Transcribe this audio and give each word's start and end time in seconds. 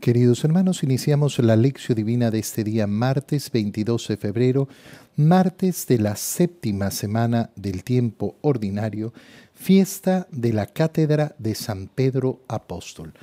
Queridos 0.00 0.44
hermanos, 0.44 0.82
iniciamos 0.82 1.38
la 1.38 1.56
lección 1.56 1.96
divina 1.96 2.30
de 2.30 2.38
este 2.38 2.62
día 2.62 2.86
martes 2.86 3.50
22 3.50 4.08
de 4.08 4.16
febrero, 4.18 4.68
martes 5.16 5.86
de 5.86 5.98
la 5.98 6.16
séptima 6.16 6.90
semana 6.90 7.50
del 7.56 7.82
tiempo 7.82 8.36
ordinario, 8.42 9.14
fiesta 9.54 10.28
de 10.30 10.52
la 10.52 10.66
Cátedra 10.66 11.34
de 11.38 11.54
San 11.54 11.88
Pedro 11.88 12.42
Apóstol. 12.46 13.14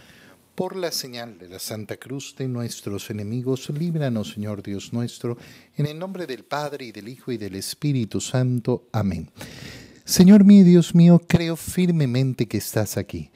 Por 0.56 0.76
la 0.76 0.92
señal 0.92 1.38
de 1.38 1.48
la 1.48 1.60
Santa 1.60 1.98
Cruz 1.98 2.36
de 2.38 2.48
nuestros 2.48 3.10
enemigos, 3.12 3.70
líbranos, 3.70 4.34
Señor 4.34 4.64
Dios 4.64 4.92
nuestro, 4.94 5.38
en 5.78 5.86
el 5.86 5.98
nombre 5.98 6.26
del 6.26 6.44
Padre 6.44 6.86
y 6.86 6.92
del 6.92 7.08
Hijo 7.08 7.32
y 7.32 7.38
del 7.38 7.56
Espíritu 7.56 8.20
Santo. 8.20 8.88
Amén. 8.92 9.30
Señor 10.06 10.44
mío, 10.44 10.66
Dios 10.66 10.96
mío, 10.96 11.22
creo 11.28 11.56
firmemente 11.56 12.48
que 12.48 12.58
estás 12.58 12.98
aquí, 12.98 13.30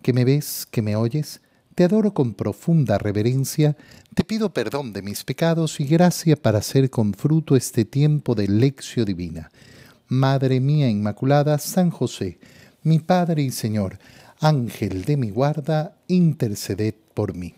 que 0.00 0.12
me 0.12 0.24
ves, 0.24 0.66
que 0.70 0.80
me 0.80 0.96
oyes 0.96 1.40
te 1.74 1.84
adoro 1.84 2.14
con 2.14 2.34
profunda 2.34 2.98
reverencia, 2.98 3.76
te 4.14 4.24
pido 4.24 4.52
perdón 4.52 4.92
de 4.92 5.02
mis 5.02 5.24
pecados 5.24 5.80
y 5.80 5.84
gracia 5.84 6.36
para 6.36 6.58
hacer 6.58 6.88
con 6.90 7.14
fruto 7.14 7.56
este 7.56 7.84
tiempo 7.84 8.34
de 8.34 8.48
lección 8.48 9.04
divina. 9.06 9.50
Madre 10.08 10.60
mía 10.60 10.88
Inmaculada, 10.88 11.58
San 11.58 11.90
José, 11.90 12.38
mi 12.82 13.00
Padre 13.00 13.42
y 13.42 13.50
Señor, 13.50 13.98
Ángel 14.40 15.04
de 15.04 15.16
mi 15.16 15.30
guarda, 15.30 15.96
interceded 16.06 16.94
por 17.14 17.34
mí. 17.34 17.54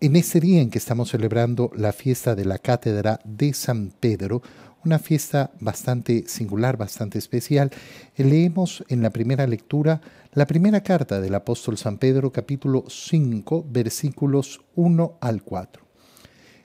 en 0.00 0.14
este 0.14 0.38
día 0.38 0.60
en 0.60 0.70
que 0.70 0.78
estamos 0.78 1.10
celebrando 1.10 1.72
la 1.74 1.92
fiesta 1.92 2.34
de 2.34 2.44
la 2.44 2.58
Cátedra 2.58 3.18
de 3.24 3.52
San 3.52 3.92
Pedro, 3.98 4.42
una 4.84 4.98
fiesta 4.98 5.50
bastante 5.60 6.24
singular, 6.28 6.76
bastante 6.76 7.18
especial. 7.18 7.70
Leemos 8.16 8.84
en 8.88 9.02
la 9.02 9.10
primera 9.10 9.46
lectura 9.46 10.00
la 10.32 10.46
primera 10.46 10.82
carta 10.82 11.20
del 11.20 11.34
apóstol 11.34 11.78
San 11.78 11.98
Pedro, 11.98 12.30
capítulo 12.32 12.84
5, 12.88 13.66
versículos 13.68 14.60
1 14.76 15.18
al 15.20 15.42
4. 15.42 15.82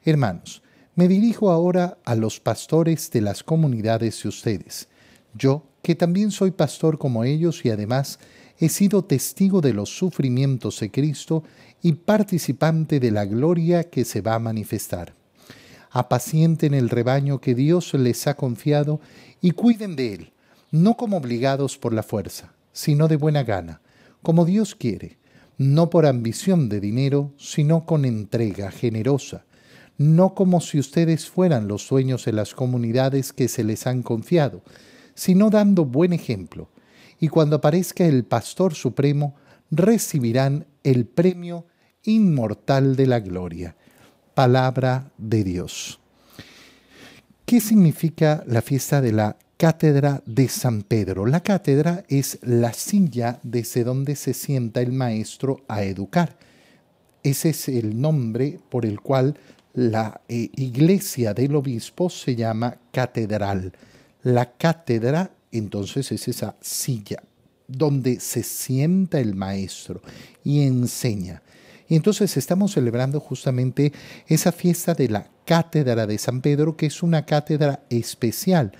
Hermanos, 0.03 0.61
me 0.95 1.07
dirijo 1.07 1.49
ahora 1.49 1.97
a 2.05 2.15
los 2.15 2.39
pastores 2.39 3.09
de 3.09 3.21
las 3.21 3.43
comunidades 3.43 4.21
de 4.21 4.29
ustedes. 4.29 4.89
Yo, 5.33 5.63
que 5.81 5.95
también 5.95 6.31
soy 6.31 6.51
pastor 6.51 6.97
como 6.97 7.23
ellos 7.23 7.65
y 7.65 7.69
además 7.69 8.19
he 8.59 8.69
sido 8.69 9.03
testigo 9.05 9.59
de 9.61 9.73
los 9.73 9.89
sufrimientos 9.89 10.79
de 10.79 10.91
Cristo 10.91 11.43
y 11.81 11.93
participante 11.93 12.99
de 12.99 13.11
la 13.11 13.25
gloria 13.25 13.89
que 13.89 14.05
se 14.05 14.21
va 14.21 14.35
a 14.35 14.39
manifestar 14.39 15.15
apacienten 15.93 16.73
el 16.73 16.89
rebaño 16.89 17.39
que 17.39 17.53
Dios 17.53 17.93
les 17.93 18.25
ha 18.25 18.33
confiado 18.33 18.99
y 19.41 19.51
cuiden 19.51 19.95
de 19.95 20.15
él, 20.15 20.33
no 20.71 20.97
como 20.97 21.17
obligados 21.17 21.77
por 21.77 21.93
la 21.93 22.01
fuerza, 22.01 22.55
sino 22.71 23.07
de 23.07 23.15
buena 23.15 23.43
gana, 23.43 23.79
como 24.23 24.43
Dios 24.43 24.73
quiere, 24.73 25.19
no 25.59 25.91
por 25.91 26.07
ambición 26.07 26.67
de 26.67 26.79
dinero, 26.79 27.31
sino 27.37 27.85
con 27.85 28.05
entrega 28.05 28.71
generosa, 28.71 29.45
no 29.99 30.33
como 30.33 30.61
si 30.61 30.79
ustedes 30.79 31.29
fueran 31.29 31.67
los 31.67 31.87
dueños 31.87 32.25
de 32.25 32.33
las 32.33 32.55
comunidades 32.55 33.31
que 33.31 33.47
se 33.47 33.63
les 33.63 33.85
han 33.85 34.01
confiado, 34.01 34.63
sino 35.13 35.51
dando 35.51 35.85
buen 35.85 36.11
ejemplo, 36.11 36.71
y 37.19 37.27
cuando 37.27 37.57
aparezca 37.57 38.03
el 38.03 38.25
Pastor 38.25 38.73
Supremo, 38.73 39.35
recibirán 39.69 40.65
el 40.83 41.05
premio 41.05 41.67
inmortal 42.01 42.95
de 42.95 43.05
la 43.05 43.19
gloria 43.19 43.75
palabra 44.33 45.11
de 45.17 45.43
Dios. 45.43 45.99
¿Qué 47.45 47.59
significa 47.59 48.43
la 48.47 48.61
fiesta 48.61 49.01
de 49.01 49.11
la 49.11 49.37
Cátedra 49.57 50.21
de 50.25 50.47
San 50.47 50.81
Pedro? 50.81 51.25
La 51.25 51.41
cátedra 51.41 52.03
es 52.07 52.39
la 52.41 52.73
silla 52.73 53.39
desde 53.43 53.83
donde 53.83 54.15
se 54.15 54.33
sienta 54.33 54.81
el 54.81 54.91
maestro 54.91 55.61
a 55.67 55.83
educar. 55.83 56.37
Ese 57.21 57.49
es 57.49 57.69
el 57.69 57.99
nombre 57.99 58.59
por 58.69 58.85
el 58.85 58.99
cual 59.01 59.37
la 59.73 60.21
eh, 60.27 60.49
iglesia 60.55 61.33
del 61.33 61.55
obispo 61.55 62.09
se 62.09 62.35
llama 62.35 62.77
catedral. 62.91 63.73
La 64.23 64.53
cátedra 64.53 65.31
entonces 65.51 66.11
es 66.11 66.27
esa 66.27 66.55
silla 66.59 67.21
donde 67.67 68.19
se 68.19 68.43
sienta 68.43 69.19
el 69.19 69.35
maestro 69.35 70.01
y 70.43 70.63
enseña. 70.63 71.41
Y 71.87 71.95
entonces 71.95 72.37
estamos 72.37 72.73
celebrando 72.73 73.19
justamente 73.19 73.91
esa 74.27 74.51
fiesta 74.51 74.93
de 74.93 75.09
la 75.09 75.29
Cátedra 75.45 76.07
de 76.07 76.17
San 76.17 76.41
Pedro, 76.41 76.77
que 76.77 76.85
es 76.85 77.03
una 77.03 77.25
cátedra 77.25 77.83
especial, 77.89 78.71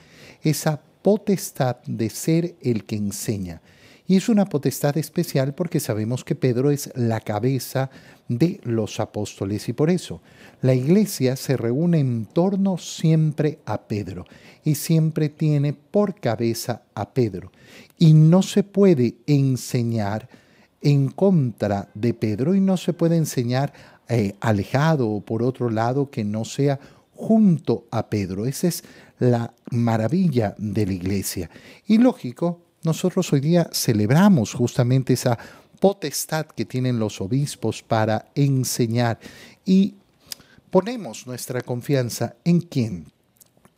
esa 0.42 0.82
potestad 1.02 1.78
de 1.86 2.10
ser 2.10 2.56
el 2.62 2.86
que 2.86 2.96
enseña. 2.96 3.62
Y 4.06 4.18
es 4.18 4.28
una 4.28 4.46
potestad 4.46 4.98
especial 4.98 5.54
porque 5.54 5.80
sabemos 5.80 6.24
que 6.24 6.36
Pedro 6.36 6.72
es 6.72 6.92
la 6.96 7.22
cabeza 7.22 7.90
de 8.28 8.60
los 8.64 9.00
apóstoles 9.00 9.68
y 9.70 9.74
por 9.74 9.90
eso 9.90 10.22
la 10.62 10.74
iglesia 10.74 11.36
se 11.36 11.58
reúne 11.58 12.00
en 12.00 12.26
torno 12.26 12.78
siempre 12.78 13.60
a 13.66 13.82
Pedro 13.84 14.26
y 14.64 14.76
siempre 14.76 15.30
tiene 15.30 15.74
por 15.74 16.16
cabeza 16.16 16.84
a 16.96 17.14
Pedro. 17.14 17.52
Y 17.98 18.14
no 18.14 18.42
se 18.42 18.64
puede 18.64 19.16
enseñar 19.26 20.28
en 20.84 21.10
contra 21.10 21.90
de 21.94 22.14
Pedro 22.14 22.54
y 22.54 22.62
no 22.62 22.78
se 22.78 22.94
puede 22.94 23.16
enseñar 23.16 23.74
eh, 24.10 24.36
alejado 24.42 25.10
o 25.10 25.22
por 25.22 25.42
otro 25.42 25.70
lado 25.70 26.12
que 26.12 26.24
no 26.24 26.46
sea 26.46 26.80
junto 27.16 27.88
a 27.90 28.10
Pedro. 28.10 28.46
Esa 28.46 28.68
es 28.68 28.84
la 29.18 29.54
maravilla 29.72 30.56
de 30.58 30.86
la 30.86 30.94
iglesia. 30.94 31.50
Y 31.88 31.98
lógico, 31.98 32.60
nosotros 32.84 33.32
hoy 33.32 33.40
día 33.40 33.70
celebramos 33.72 34.54
justamente 34.54 35.14
esa 35.14 35.40
potestad 35.80 36.46
que 36.48 36.66
tienen 36.66 37.00
los 37.00 37.22
obispos 37.22 37.82
para 37.82 38.30
enseñar 38.36 39.20
y 39.66 39.96
ponemos 40.70 41.26
nuestra 41.28 41.62
confianza 41.62 42.36
en 42.44 42.60
quién? 42.60 43.06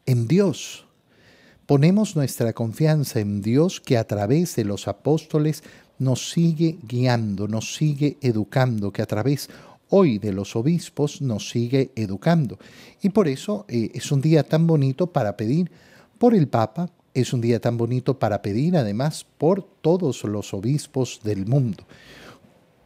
En 0.07 0.27
Dios. 0.27 0.85
Ponemos 1.65 2.15
nuestra 2.15 2.53
confianza 2.53 3.19
en 3.19 3.41
Dios 3.41 3.81
que 3.81 3.97
a 3.97 4.05
través 4.05 4.55
de 4.55 4.65
los 4.65 4.87
apóstoles 4.87 5.63
nos 5.99 6.31
sigue 6.31 6.77
guiando, 6.87 7.47
nos 7.47 7.75
sigue 7.75 8.17
educando, 8.21 8.91
que 8.91 9.01
a 9.01 9.05
través 9.05 9.49
hoy 9.89 10.17
de 10.17 10.33
los 10.33 10.55
obispos 10.55 11.21
nos 11.21 11.49
sigue 11.49 11.91
educando. 11.95 12.57
Y 13.01 13.09
por 13.09 13.27
eso 13.27 13.65
eh, 13.67 13.91
es 13.93 14.11
un 14.11 14.21
día 14.21 14.43
tan 14.43 14.67
bonito 14.67 15.07
para 15.07 15.37
pedir 15.37 15.71
por 16.17 16.33
el 16.33 16.47
Papa, 16.47 16.89
es 17.13 17.33
un 17.33 17.41
día 17.41 17.59
tan 17.59 17.77
bonito 17.77 18.19
para 18.19 18.41
pedir 18.41 18.75
además 18.75 19.25
por 19.37 19.63
todos 19.81 20.23
los 20.23 20.53
obispos 20.53 21.21
del 21.23 21.45
mundo. 21.45 21.85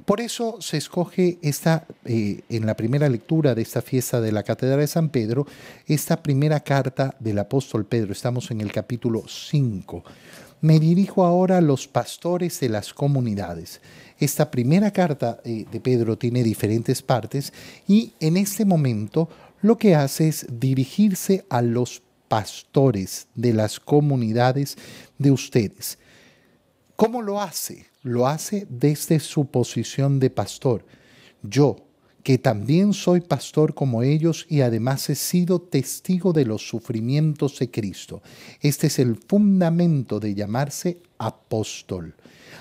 Por 0.06 0.22
eso 0.22 0.58
se 0.59 0.78
escoge 0.78 1.38
esta, 1.44 1.86
eh, 2.03 2.41
en 2.50 2.66
la 2.66 2.76
primera 2.76 3.08
lectura 3.09 3.53
de 3.53 3.62
esta 3.62 3.84
fiesta 3.84 4.20
de 4.20 4.31
la 4.31 4.41
Catedral 4.41 4.80
de 4.80 4.88
San 4.88 5.09
Pedro, 5.09 5.46
esta 5.86 6.24
primera 6.24 6.62
carta 6.62 7.16
del 7.20 7.38
apóstol 7.38 7.86
Pedro. 7.86 8.12
Estamos 8.12 8.50
en 8.50 8.62
el 8.62 8.72
capítulo 8.72 9.24
5. 9.28 10.03
Me 10.62 10.80
dirijo 10.80 11.24
ahora 11.24 11.58
a 11.58 11.62
los 11.62 11.88
pastores 11.88 12.59
de 12.59 12.70
las 12.70 12.94
comunidades. 12.94 13.81
Esta 14.18 14.52
primera 14.52 14.92
carta 14.92 15.40
eh, 15.46 15.66
de 15.72 15.80
Pedro 15.80 16.18
tiene 16.18 16.44
diferentes 16.44 17.02
partes 17.02 17.53
y 17.88 18.14
en 18.20 18.36
este 18.36 18.66
momento 18.66 19.30
lo 19.62 19.78
que 19.78 19.96
hace 19.96 20.28
es 20.28 20.46
dirigirse 20.50 21.46
a 21.50 21.62
los 21.62 22.02
pastores 22.28 23.28
de 23.36 23.53
las 23.53 23.80
comunidades 23.80 24.78
de 25.18 25.31
ustedes. 25.31 25.97
¿Cómo 26.96 27.22
lo 27.22 27.41
hace? 27.41 27.88
Lo 28.02 28.28
hace 28.28 28.68
desde 28.70 29.20
su 29.20 29.46
posición 29.46 30.20
de 30.20 30.30
pastor. 30.30 30.86
Yo, 31.41 31.78
que 32.24 32.38
también 32.38 32.94
soy 32.94 33.22
pastor 33.22 33.74
como 33.74 34.03
ellos 34.03 34.46
y 34.50 34.62
además 34.62 35.09
he 35.09 35.16
sido 35.16 35.59
testigo 35.62 36.34
de 36.34 36.46
los 36.46 36.68
sufrimientos 36.68 37.59
de 37.59 37.72
Cristo. 37.72 38.22
Este 38.62 38.88
es 38.88 39.00
el 39.00 39.16
fundamento 39.16 40.19
de 40.19 40.35
llamarse 40.35 41.02
apóstol. 41.18 42.16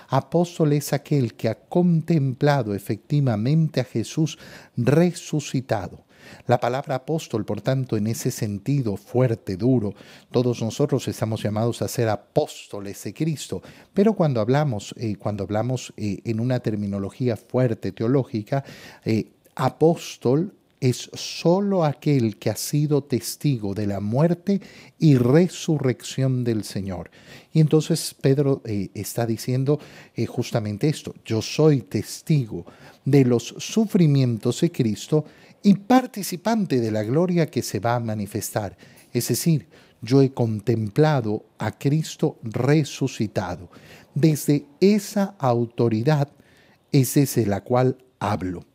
Apóstol 0.08 0.72
es 0.72 0.92
aquel 0.92 1.34
que 1.34 1.48
ha 1.48 1.54
contemplado 1.54 2.74
efectivamente 2.74 3.80
a 3.80 3.84
Jesús 3.84 4.38
resucitado. 4.76 6.04
La 6.46 6.60
palabra 6.60 6.96
apóstol, 6.96 7.44
por 7.44 7.60
tanto, 7.60 7.96
en 7.96 8.06
ese 8.06 8.30
sentido 8.30 8.96
fuerte, 8.96 9.56
duro, 9.56 9.94
todos 10.30 10.62
nosotros 10.62 11.06
estamos 11.08 11.42
llamados 11.42 11.82
a 11.82 11.88
ser 11.88 12.08
apóstoles 12.08 13.02
de 13.04 13.14
Cristo, 13.14 13.62
pero 13.94 14.14
cuando 14.14 14.40
hablamos, 14.40 14.94
eh, 14.98 15.16
cuando 15.16 15.44
hablamos 15.44 15.92
eh, 15.96 16.20
en 16.24 16.40
una 16.40 16.60
terminología 16.60 17.36
fuerte 17.36 17.92
teológica, 17.92 18.64
eh, 19.04 19.32
apóstol 19.58 20.54
es 20.80 21.10
solo 21.14 21.84
aquel 21.84 22.38
que 22.38 22.50
ha 22.50 22.56
sido 22.56 23.02
testigo 23.02 23.74
de 23.74 23.88
la 23.88 23.98
muerte 23.98 24.60
y 25.00 25.16
resurrección 25.16 26.44
del 26.44 26.62
Señor. 26.62 27.10
Y 27.52 27.60
entonces 27.60 28.14
Pedro 28.20 28.62
eh, 28.64 28.90
está 28.94 29.26
diciendo 29.26 29.80
eh, 30.14 30.26
justamente 30.26 30.88
esto, 30.88 31.14
yo 31.24 31.42
soy 31.42 31.80
testigo 31.82 32.64
de 33.04 33.24
los 33.24 33.54
sufrimientos 33.58 34.60
de 34.60 34.70
Cristo 34.70 35.24
y 35.64 35.74
participante 35.74 36.80
de 36.80 36.92
la 36.92 37.02
gloria 37.02 37.50
que 37.50 37.62
se 37.62 37.80
va 37.80 37.96
a 37.96 38.00
manifestar. 38.00 38.76
Es 39.12 39.26
decir, 39.26 39.66
yo 40.00 40.22
he 40.22 40.30
contemplado 40.30 41.44
a 41.58 41.76
Cristo 41.76 42.38
resucitado. 42.44 43.68
Desde 44.14 44.66
esa 44.80 45.34
autoridad 45.40 46.28
es 46.92 47.14
desde 47.14 47.46
la 47.46 47.62
cual 47.62 47.98
hablo. 48.20 48.67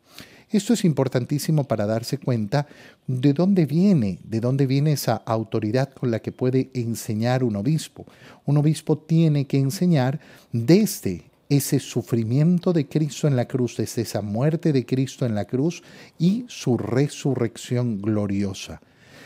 Esto 0.54 0.72
es 0.72 0.84
importantísimo 0.84 1.64
para 1.64 1.84
darse 1.84 2.18
cuenta 2.18 2.68
de 3.08 3.32
dónde 3.32 3.66
viene, 3.66 4.20
de 4.22 4.38
dónde 4.38 4.68
viene 4.68 4.92
esa 4.92 5.16
autoridad 5.16 5.90
con 5.92 6.12
la 6.12 6.20
que 6.20 6.30
puede 6.30 6.70
enseñar 6.74 7.42
un 7.42 7.56
obispo. 7.56 8.06
Un 8.44 8.58
obispo 8.58 8.96
tiene 8.96 9.48
que 9.48 9.58
enseñar 9.58 10.20
desde 10.52 11.24
ese 11.48 11.80
sufrimiento 11.80 12.72
de 12.72 12.86
Cristo 12.86 13.26
en 13.26 13.34
la 13.34 13.48
cruz, 13.48 13.78
desde 13.78 14.02
esa 14.02 14.22
muerte 14.22 14.72
de 14.72 14.86
Cristo 14.86 15.26
en 15.26 15.34
la 15.34 15.44
cruz 15.44 15.82
y 16.20 16.44
su 16.46 16.78
resurrección 16.78 18.00
gloriosa. 18.00 18.80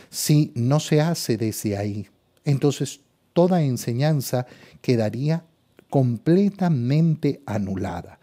Si 0.09 0.51
no 0.55 0.81
se 0.81 1.03
hace 1.03 1.37
desde 1.37 1.77
ahí, 1.77 2.09
entonces 2.47 3.01
toda 3.35 3.61
enseñanza 3.61 4.47
quedaría 4.81 5.45
completamente 5.91 7.43
anulada. 7.45 8.19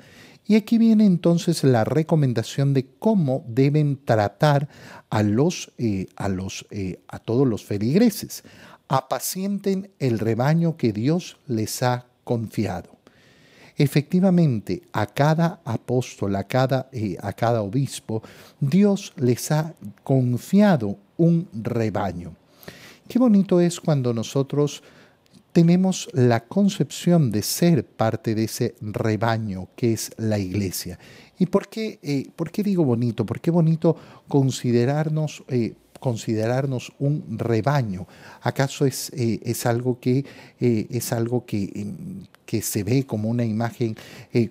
Y 0.47 0.56
aquí 0.56 0.77
viene 0.77 1.06
entonces 1.06 1.63
la 1.63 1.83
recomendación 1.83 2.74
de 2.74 2.86
cómo 3.00 3.44
deben 3.47 3.97
tratar 4.03 4.69
a 5.09 5.24
los, 5.24 5.71
eh, 5.77 6.07
a 6.15 6.30
los, 6.30 6.68
eh, 6.69 7.00
a 7.07 7.18
todos 7.19 7.47
los 7.47 7.65
feligreses. 7.65 8.44
Apacienten 8.88 9.89
el 9.97 10.19
rebaño 10.19 10.77
que 10.77 10.94
Dios 10.94 11.38
les 11.47 11.81
ha 11.81 12.06
confiado. 12.24 12.95
Efectivamente, 13.77 14.83
a 14.94 15.07
cada 15.07 15.62
apóstol, 15.65 16.38
cada, 16.48 16.89
eh, 16.91 17.18
a 17.21 17.33
cada 17.33 17.62
obispo, 17.62 18.21
Dios 18.59 19.13
les 19.18 19.51
ha 19.51 19.74
confiado 20.03 20.98
un 21.18 21.50
rebaño. 21.53 22.36
Qué 23.07 23.19
bonito 23.19 23.59
es 23.59 23.80
cuando 23.80 24.13
nosotros 24.13 24.81
tenemos 25.56 26.10
la 26.12 26.42
concepción 26.42 27.31
de 27.31 27.42
ser 27.42 27.86
parte 27.86 28.36
de 28.36 28.44
ese 28.44 28.75
rebaño 28.81 29.69
que 29.78 29.94
es 29.94 30.12
la 30.18 30.38
iglesia. 30.38 31.00
¿Y 31.40 31.46
por 31.46 31.69
qué, 31.69 31.98
eh, 32.04 32.28
por 32.36 32.52
qué 32.52 32.62
digo 32.62 32.84
bonito? 32.84 33.25
¿Por 33.25 33.40
qué 33.40 33.52
bonito 33.52 33.96
considerarnos, 34.28 35.46
eh, 35.48 35.75
considerarnos 36.02 36.92
un 37.00 37.38
rebaño? 37.40 38.06
¿Acaso 38.42 38.86
es, 38.86 39.13
eh, 39.13 39.40
es 39.44 39.66
algo, 39.66 39.98
que, 40.02 40.25
es 40.60 41.13
algo 41.13 41.46
que, 41.46 41.72
em, 41.74 42.25
que, 42.46 42.62
se 42.62 42.84
ve 42.84 43.06
como 43.06 43.30
una 43.30 43.46
imagen, 43.46 43.96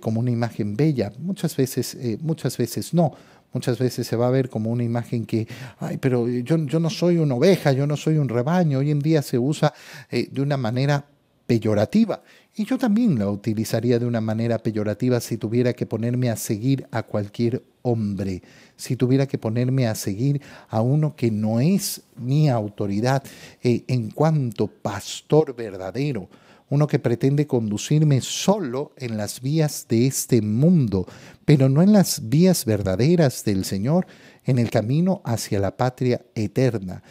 como 0.00 0.20
una 0.20 0.30
imagen 0.30 0.74
bella? 0.74 1.12
Muchas 1.18 1.54
veces, 1.54 1.98
muchas 2.22 2.56
veces 2.56 2.94
no. 2.94 3.12
Muchas 3.54 3.78
veces 3.78 4.06
se 4.06 4.16
va 4.16 4.26
a 4.26 4.30
ver 4.30 4.50
como 4.50 4.70
una 4.70 4.84
imagen 4.84 5.24
que, 5.24 5.46
ay, 5.78 5.96
pero 5.96 6.28
yo, 6.28 6.58
yo 6.58 6.80
no 6.80 6.90
soy 6.90 7.18
una 7.18 7.36
oveja, 7.36 7.72
yo 7.72 7.86
no 7.86 7.96
soy 7.96 8.18
un 8.18 8.28
rebaño. 8.28 8.80
Hoy 8.80 8.90
en 8.90 8.98
día 8.98 9.22
se 9.22 9.38
usa 9.38 9.72
eh, 10.10 10.28
de 10.30 10.42
una 10.42 10.56
manera 10.56 11.06
peyorativa. 11.46 12.22
Y 12.56 12.64
yo 12.64 12.78
también 12.78 13.18
la 13.18 13.30
utilizaría 13.30 13.98
de 13.98 14.06
una 14.06 14.20
manera 14.20 14.58
peyorativa 14.58 15.20
si 15.20 15.38
tuviera 15.38 15.72
que 15.72 15.86
ponerme 15.86 16.30
a 16.30 16.36
seguir 16.36 16.86
a 16.90 17.02
cualquier 17.02 17.62
hombre, 17.82 18.42
si 18.76 18.96
tuviera 18.96 19.26
que 19.26 19.38
ponerme 19.38 19.86
a 19.86 19.94
seguir 19.94 20.40
a 20.68 20.80
uno 20.80 21.14
que 21.14 21.30
no 21.30 21.60
es 21.60 22.02
mi 22.16 22.48
autoridad 22.48 23.22
eh, 23.62 23.84
en 23.88 24.10
cuanto 24.10 24.66
pastor 24.66 25.54
verdadero 25.54 26.28
uno 26.74 26.88
que 26.88 26.98
pretende 26.98 27.46
conducirme 27.46 28.20
solo 28.20 28.92
en 28.96 29.16
las 29.16 29.40
vías 29.40 29.86
de 29.88 30.06
este 30.06 30.42
mundo, 30.42 31.06
pero 31.44 31.68
no 31.68 31.82
en 31.82 31.92
las 31.92 32.28
vías 32.28 32.64
verdaderas 32.64 33.44
del 33.44 33.64
Señor, 33.64 34.06
en 34.44 34.58
el 34.58 34.70
camino 34.70 35.22
hacia 35.24 35.60
la 35.60 35.76
patria 35.76 36.22
eterna. 36.34 37.02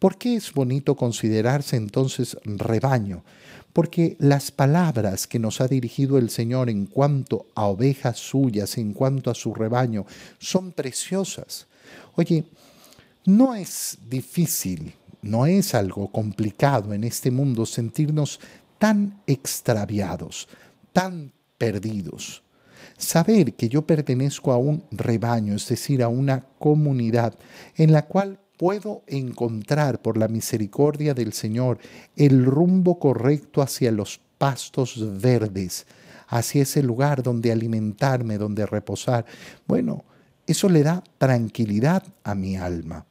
¿Por 0.00 0.18
qué 0.18 0.34
es 0.34 0.52
bonito 0.52 0.96
considerarse 0.96 1.76
entonces 1.76 2.36
rebaño? 2.44 3.24
Porque 3.72 4.16
las 4.18 4.50
palabras 4.50 5.28
que 5.28 5.38
nos 5.38 5.60
ha 5.60 5.68
dirigido 5.68 6.18
el 6.18 6.28
Señor 6.28 6.68
en 6.68 6.86
cuanto 6.86 7.46
a 7.54 7.66
ovejas 7.66 8.18
suyas, 8.18 8.76
en 8.76 8.92
cuanto 8.92 9.30
a 9.30 9.34
su 9.36 9.54
rebaño, 9.54 10.04
son 10.40 10.72
preciosas. 10.72 11.68
Oye, 12.16 12.44
no 13.24 13.54
es 13.54 13.98
difícil, 14.10 14.94
no 15.22 15.46
es 15.46 15.76
algo 15.76 16.10
complicado 16.10 16.92
en 16.92 17.04
este 17.04 17.30
mundo 17.30 17.64
sentirnos 17.64 18.40
tan 18.82 19.22
extraviados, 19.28 20.48
tan 20.92 21.32
perdidos. 21.56 22.42
Saber 22.98 23.54
que 23.54 23.68
yo 23.68 23.86
pertenezco 23.86 24.50
a 24.50 24.56
un 24.56 24.82
rebaño, 24.90 25.54
es 25.54 25.68
decir, 25.68 26.02
a 26.02 26.08
una 26.08 26.46
comunidad 26.58 27.38
en 27.76 27.92
la 27.92 28.06
cual 28.06 28.40
puedo 28.58 29.04
encontrar 29.06 30.02
por 30.02 30.16
la 30.16 30.26
misericordia 30.26 31.14
del 31.14 31.32
Señor 31.32 31.78
el 32.16 32.44
rumbo 32.44 32.98
correcto 32.98 33.62
hacia 33.62 33.92
los 33.92 34.20
pastos 34.36 34.98
verdes, 35.20 35.86
hacia 36.26 36.62
ese 36.62 36.82
lugar 36.82 37.22
donde 37.22 37.52
alimentarme, 37.52 38.36
donde 38.36 38.66
reposar. 38.66 39.24
Bueno, 39.68 40.04
eso 40.44 40.68
le 40.68 40.82
da 40.82 41.04
tranquilidad 41.18 42.02
a 42.24 42.34
mi 42.34 42.56
alma. 42.56 43.06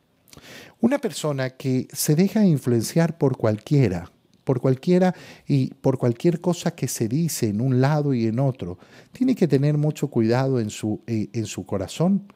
Una 0.82 1.00
persona 1.00 1.52
que 1.52 1.88
se 1.94 2.16
deja 2.16 2.44
influenciar 2.44 3.18
por 3.18 3.38
cualquiera, 3.38 4.12
por 4.52 4.60
cualquiera 4.60 5.16
y 5.48 5.68
por 5.76 5.98
cualquier 5.98 6.42
cosa 6.42 6.72
que 6.72 6.90
se 6.90 7.08
dice 7.08 7.48
en 7.48 7.62
un 7.62 7.80
lado 7.80 8.14
y 8.14 8.26
en 8.26 8.38
otro. 8.38 8.78
Tiene 9.14 9.34
que 9.34 9.48
tener 9.48 9.78
mucho 9.78 10.10
cuidado 10.10 10.60
en 10.60 10.70
su, 10.70 11.00
eh, 11.08 11.30
en 11.32 11.46
su 11.46 11.66
corazón. 11.66 12.28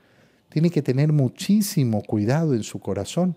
Tiene 0.48 0.70
que 0.70 0.82
tener 0.82 1.12
muchísimo 1.12 2.02
cuidado 2.04 2.54
en 2.54 2.64
su 2.64 2.80
corazón. 2.80 3.36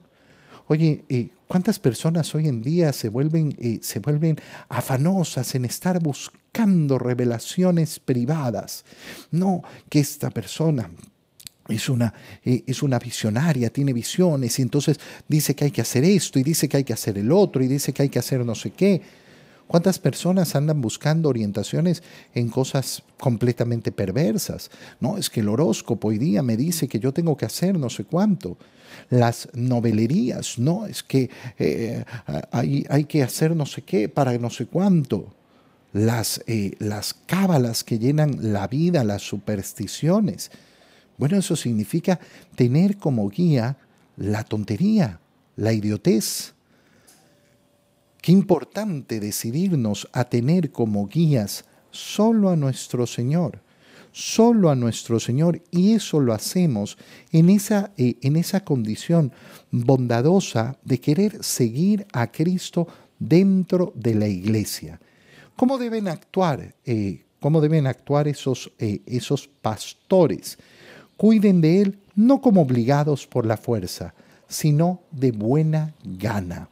Oye, 0.69 1.05
eh, 1.09 1.31
¿cuántas 1.49 1.81
personas 1.81 2.33
hoy 2.37 2.47
en 2.47 2.63
día 2.63 2.93
se 2.93 3.09
vuelven, 3.09 3.53
eh, 3.59 3.81
se 3.83 3.99
vuelven 3.99 4.37
afanosas 4.69 5.57
en 5.57 5.65
estar 5.65 6.01
buscando 6.01 7.01
revelaciones 7.01 7.99
privadas? 7.99 8.85
No, 9.33 9.63
que 9.89 9.99
esta 9.99 10.31
persona 10.31 10.89
es 11.69 11.89
una, 11.89 12.13
eh, 12.45 12.65
es 12.67 12.83
una 12.83 12.99
visionaria, 12.99 13.71
tiene 13.71 13.93
visiones 13.93 14.59
y 14.59 14.63
entonces 14.63 14.99
dice 15.29 15.55
que 15.55 15.67
hay 15.67 15.71
que 15.71 15.83
hacer 15.83 16.05
esto 16.05 16.39
y 16.39 16.43
dice 16.43 16.69
que 16.69 16.79
hay 16.79 16.85
que 16.85 16.95
hacer 16.95 17.19
el 17.19 17.31
otro 17.31 17.63
y 17.63 17.69
dice 17.69 17.93
que 17.93 18.03
hay 18.03 18.09
que 18.09 18.19
hacer 18.19 18.45
no 18.45 18.55
sé 18.55 18.71
qué. 18.71 19.03
¿Cuántas 19.69 19.99
personas 19.99 20.57
andan 20.57 20.81
buscando 20.81 21.29
orientaciones 21.29 22.03
en 22.35 22.49
cosas 22.49 23.03
completamente 23.19 23.93
perversas? 23.93 24.71
No, 24.99 25.19
es 25.19 25.29
que 25.29 25.41
el 25.41 25.49
horóscopo 25.51 26.09
hoy 26.09 26.17
día 26.17 26.43
me 26.43 26.57
dice 26.57 26.89
que 26.89 26.99
yo 26.99 27.13
tengo 27.13 27.37
que 27.37 27.45
hacer 27.45 27.79
no 27.79 27.91
sé 27.91 28.05
cuánto. 28.05 28.57
Las 29.11 29.51
novelerías, 29.53 30.59
no, 30.59 30.87
es 30.87 31.03
que 31.03 31.29
eh, 31.59 32.03
hay, 32.51 32.87
hay, 32.89 33.05
que 33.05 33.23
hacer 33.23 33.55
no 33.55 33.67
sé 33.67 33.83
qué 33.83 34.09
para 34.09 34.37
no 34.39 34.49
sé 34.49 34.65
cuánto. 34.65 35.35
Las, 35.93 36.43
eh, 36.47 36.75
las 36.79 37.15
cábalas 37.27 37.85
que 37.85 37.99
llenan 37.99 38.53
la 38.53 38.69
vida, 38.69 39.05
las 39.05 39.21
supersticiones. 39.21 40.51
Bueno, 41.19 41.37
eso 41.37 41.57
significa 41.57 42.19
tener 42.55 42.97
como 42.97 43.29
guía 43.29 43.77
la 44.17 44.45
tontería, 44.45 45.21
la 45.57 45.73
idiotez. 45.73 46.55
Qué 48.23 48.33
importante 48.33 49.21
decidirnos 49.21 50.09
a 50.13 50.25
tener 50.25 50.71
como 50.71 51.09
guías 51.09 51.65
solo 51.91 52.51
a 52.51 52.57
nuestro 52.57 53.07
Señor, 53.07 53.61
solo 54.13 54.71
a 54.71 54.77
nuestro 54.77 55.19
Señor, 55.19 55.63
y 55.71 55.93
eso 55.93 56.21
lo 56.21 56.33
hacemos 56.33 56.97
en 57.33 57.51
esa, 57.51 57.93
eh, 57.97 58.17
en 58.23 58.37
esa 58.37 58.65
condición 58.65 59.33
bondadosa 59.71 60.79
de 60.85 61.01
querer 61.01 61.43
seguir 61.43 62.07
a 62.13 62.31
Cristo 62.31 62.87
dentro 63.19 63.93
de 63.97 64.15
la 64.15 64.29
iglesia. 64.29 65.01
¿Cómo 65.57 65.79
deben 65.79 66.07
actuar? 66.07 66.77
Eh, 66.85 67.25
¿Cómo 67.41 67.61
deben 67.61 67.87
actuar 67.87 68.29
esos, 68.29 68.73
eh, 68.79 69.01
esos 69.07 69.49
pastores? 69.49 70.59
Cuiden 71.19 71.61
de 71.61 71.83
él 71.83 71.99
no 72.15 72.41
como 72.41 72.63
obligados 72.63 73.27
por 73.27 73.45
la 73.45 73.57
fuerza, 73.57 74.15
sino 74.47 75.01
de 75.11 75.33
buena 75.33 75.93
gana. 76.05 76.69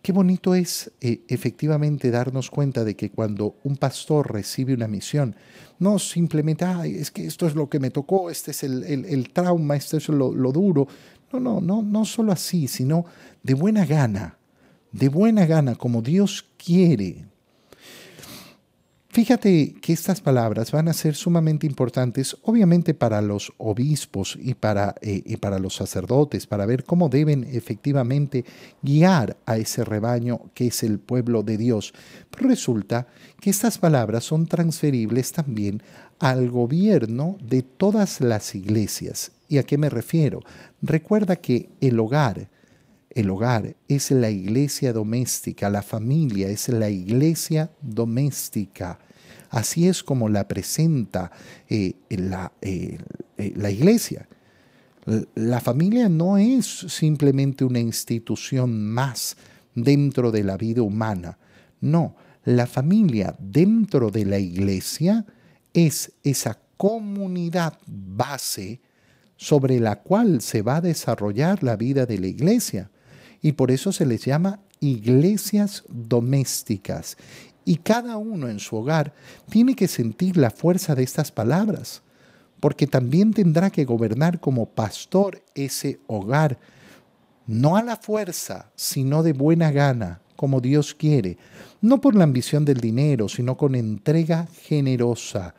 Qué 0.00 0.12
bonito 0.12 0.54
es 0.54 0.92
eh, 1.00 1.22
efectivamente 1.26 2.12
darnos 2.12 2.50
cuenta 2.50 2.84
de 2.84 2.94
que 2.94 3.10
cuando 3.10 3.56
un 3.64 3.76
pastor 3.76 4.32
recibe 4.32 4.74
una 4.74 4.86
misión, 4.86 5.34
no 5.80 5.98
simplemente, 5.98 6.64
Ay, 6.64 6.94
es 6.94 7.10
que 7.10 7.26
esto 7.26 7.48
es 7.48 7.56
lo 7.56 7.68
que 7.68 7.80
me 7.80 7.90
tocó, 7.90 8.30
este 8.30 8.52
es 8.52 8.62
el, 8.62 9.30
trauma, 9.32 9.74
esto 9.74 9.96
es 9.96 10.08
lo, 10.08 10.32
lo 10.32 10.52
duro. 10.52 10.86
No, 11.32 11.40
no, 11.40 11.60
no, 11.60 11.82
no 11.82 12.04
solo 12.04 12.30
así, 12.30 12.68
sino 12.68 13.06
de 13.42 13.54
buena 13.54 13.84
gana, 13.84 14.38
de 14.92 15.08
buena 15.08 15.46
gana, 15.46 15.74
como 15.74 16.00
Dios 16.00 16.46
quiere, 16.56 17.26
Fíjate 19.18 19.74
que 19.82 19.92
estas 19.92 20.20
palabras 20.20 20.70
van 20.70 20.86
a 20.86 20.92
ser 20.92 21.16
sumamente 21.16 21.66
importantes, 21.66 22.36
obviamente 22.42 22.94
para 22.94 23.20
los 23.20 23.52
obispos 23.58 24.38
y 24.40 24.54
para, 24.54 24.94
eh, 25.00 25.36
para 25.38 25.58
los 25.58 25.74
sacerdotes, 25.74 26.46
para 26.46 26.66
ver 26.66 26.84
cómo 26.84 27.08
deben 27.08 27.42
efectivamente 27.42 28.44
guiar 28.80 29.36
a 29.44 29.56
ese 29.56 29.82
rebaño 29.82 30.42
que 30.54 30.68
es 30.68 30.84
el 30.84 31.00
pueblo 31.00 31.42
de 31.42 31.56
Dios. 31.56 31.94
Pero 32.30 32.48
resulta 32.48 33.08
que 33.40 33.50
estas 33.50 33.76
palabras 33.78 34.22
son 34.22 34.46
transferibles 34.46 35.32
también 35.32 35.82
al 36.20 36.48
gobierno 36.48 37.38
de 37.42 37.62
todas 37.62 38.20
las 38.20 38.54
iglesias. 38.54 39.32
¿Y 39.48 39.58
a 39.58 39.64
qué 39.64 39.78
me 39.78 39.90
refiero? 39.90 40.44
Recuerda 40.80 41.34
que 41.34 41.70
el 41.80 41.98
hogar, 41.98 42.50
el 43.10 43.30
hogar 43.30 43.74
es 43.88 44.12
la 44.12 44.30
iglesia 44.30 44.92
doméstica, 44.92 45.70
la 45.70 45.82
familia 45.82 46.48
es 46.50 46.68
la 46.68 46.88
iglesia 46.88 47.72
doméstica 47.82 49.00
Así 49.50 49.88
es 49.88 50.02
como 50.02 50.28
la 50.28 50.46
presenta 50.46 51.30
eh, 51.68 51.94
la, 52.10 52.52
eh, 52.60 52.98
la 53.56 53.70
iglesia. 53.70 54.28
La 55.34 55.60
familia 55.60 56.08
no 56.08 56.36
es 56.36 56.66
simplemente 56.66 57.64
una 57.64 57.78
institución 57.78 58.90
más 58.90 59.36
dentro 59.74 60.30
de 60.30 60.44
la 60.44 60.56
vida 60.56 60.82
humana. 60.82 61.38
No, 61.80 62.14
la 62.44 62.66
familia 62.66 63.34
dentro 63.38 64.10
de 64.10 64.24
la 64.24 64.38
iglesia 64.38 65.24
es 65.72 66.12
esa 66.22 66.58
comunidad 66.76 67.78
base 67.86 68.80
sobre 69.36 69.80
la 69.80 69.96
cual 69.96 70.40
se 70.40 70.62
va 70.62 70.76
a 70.76 70.80
desarrollar 70.80 71.62
la 71.62 71.76
vida 71.76 72.06
de 72.06 72.18
la 72.18 72.26
iglesia. 72.26 72.90
Y 73.40 73.52
por 73.52 73.70
eso 73.70 73.92
se 73.92 74.04
les 74.04 74.24
llama 74.24 74.60
iglesias 74.80 75.84
domésticas. 75.88 77.16
Y 77.64 77.76
cada 77.76 78.16
uno 78.16 78.48
en 78.48 78.58
su 78.58 78.76
hogar 78.76 79.12
tiene 79.50 79.74
que 79.74 79.88
sentir 79.88 80.36
la 80.36 80.50
fuerza 80.50 80.94
de 80.94 81.02
estas 81.02 81.30
palabras, 81.30 82.02
porque 82.60 82.86
también 82.86 83.32
tendrá 83.32 83.70
que 83.70 83.84
gobernar 83.84 84.40
como 84.40 84.66
pastor 84.66 85.42
ese 85.54 86.00
hogar, 86.06 86.58
no 87.46 87.76
a 87.76 87.82
la 87.82 87.96
fuerza, 87.96 88.70
sino 88.74 89.22
de 89.22 89.32
buena 89.32 89.70
gana, 89.70 90.20
como 90.36 90.60
Dios 90.60 90.94
quiere, 90.94 91.36
no 91.80 92.00
por 92.00 92.14
la 92.14 92.24
ambición 92.24 92.64
del 92.64 92.80
dinero, 92.80 93.28
sino 93.28 93.56
con 93.56 93.74
entrega 93.74 94.46
generosa, 94.62 95.54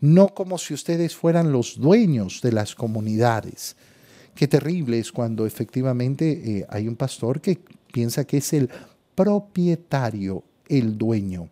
no 0.00 0.28
como 0.28 0.58
si 0.58 0.74
ustedes 0.74 1.16
fueran 1.16 1.52
los 1.52 1.78
dueños 1.78 2.40
de 2.40 2.52
las 2.52 2.74
comunidades. 2.74 3.76
Qué 4.34 4.48
terrible 4.48 4.98
es 4.98 5.12
cuando 5.12 5.46
efectivamente 5.46 6.58
eh, 6.58 6.66
hay 6.68 6.88
un 6.88 6.96
pastor 6.96 7.40
que 7.40 7.60
piensa 7.94 8.24
que 8.24 8.38
es 8.38 8.52
el 8.52 8.68
propietario, 9.14 10.42
el 10.68 10.98
dueño. 10.98 11.48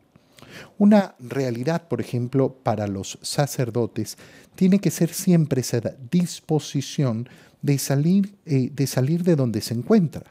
Una 0.76 1.14
realidad, 1.20 1.86
por 1.86 2.00
ejemplo, 2.00 2.52
para 2.52 2.88
los 2.88 3.16
sacerdotes 3.22 4.18
tiene 4.56 4.80
que 4.80 4.90
ser 4.90 5.14
siempre 5.14 5.60
esa 5.60 5.80
disposición 6.10 7.28
de 7.62 7.78
salir, 7.78 8.34
eh, 8.44 8.70
de 8.74 8.86
salir 8.88 9.22
de 9.22 9.36
donde 9.36 9.60
se 9.60 9.74
encuentra. 9.74 10.24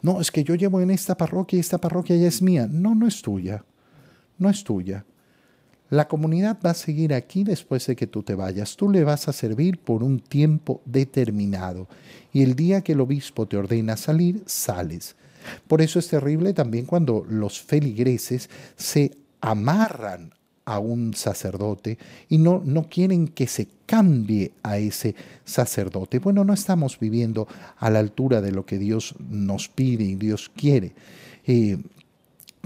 No, 0.00 0.20
es 0.20 0.30
que 0.30 0.44
yo 0.44 0.54
llevo 0.54 0.80
en 0.80 0.90
esta 0.90 1.14
parroquia 1.14 1.58
y 1.58 1.60
esta 1.60 1.78
parroquia 1.78 2.16
ya 2.16 2.26
es 2.26 2.40
mía. 2.40 2.66
No, 2.70 2.94
no 2.94 3.06
es 3.06 3.20
tuya. 3.20 3.64
No 4.38 4.48
es 4.48 4.64
tuya. 4.64 5.04
La 5.90 6.08
comunidad 6.08 6.58
va 6.64 6.70
a 6.70 6.74
seguir 6.74 7.12
aquí 7.12 7.44
después 7.44 7.86
de 7.86 7.94
que 7.94 8.06
tú 8.06 8.22
te 8.22 8.34
vayas. 8.34 8.76
Tú 8.76 8.90
le 8.90 9.04
vas 9.04 9.28
a 9.28 9.32
servir 9.32 9.78
por 9.78 10.02
un 10.02 10.18
tiempo 10.20 10.80
determinado. 10.86 11.86
Y 12.32 12.42
el 12.42 12.56
día 12.56 12.80
que 12.80 12.92
el 12.92 13.00
obispo 13.00 13.46
te 13.46 13.58
ordena 13.58 13.96
salir, 13.96 14.42
sales. 14.46 15.14
Por 15.66 15.82
eso 15.82 15.98
es 15.98 16.08
terrible 16.08 16.52
también 16.52 16.86
cuando 16.86 17.24
los 17.28 17.60
feligreses 17.60 18.48
se 18.76 19.16
amarran 19.40 20.32
a 20.64 20.78
un 20.78 21.14
sacerdote 21.14 21.98
y 22.28 22.38
no, 22.38 22.62
no 22.64 22.88
quieren 22.88 23.28
que 23.28 23.46
se 23.46 23.68
cambie 23.86 24.52
a 24.62 24.78
ese 24.78 25.14
sacerdote. 25.44 26.18
Bueno, 26.18 26.44
no 26.44 26.54
estamos 26.54 26.98
viviendo 26.98 27.46
a 27.76 27.90
la 27.90 27.98
altura 27.98 28.40
de 28.40 28.52
lo 28.52 28.64
que 28.64 28.78
Dios 28.78 29.14
nos 29.28 29.68
pide 29.68 30.04
y 30.04 30.14
Dios 30.14 30.50
quiere. 30.54 30.92
Eh, 31.46 31.78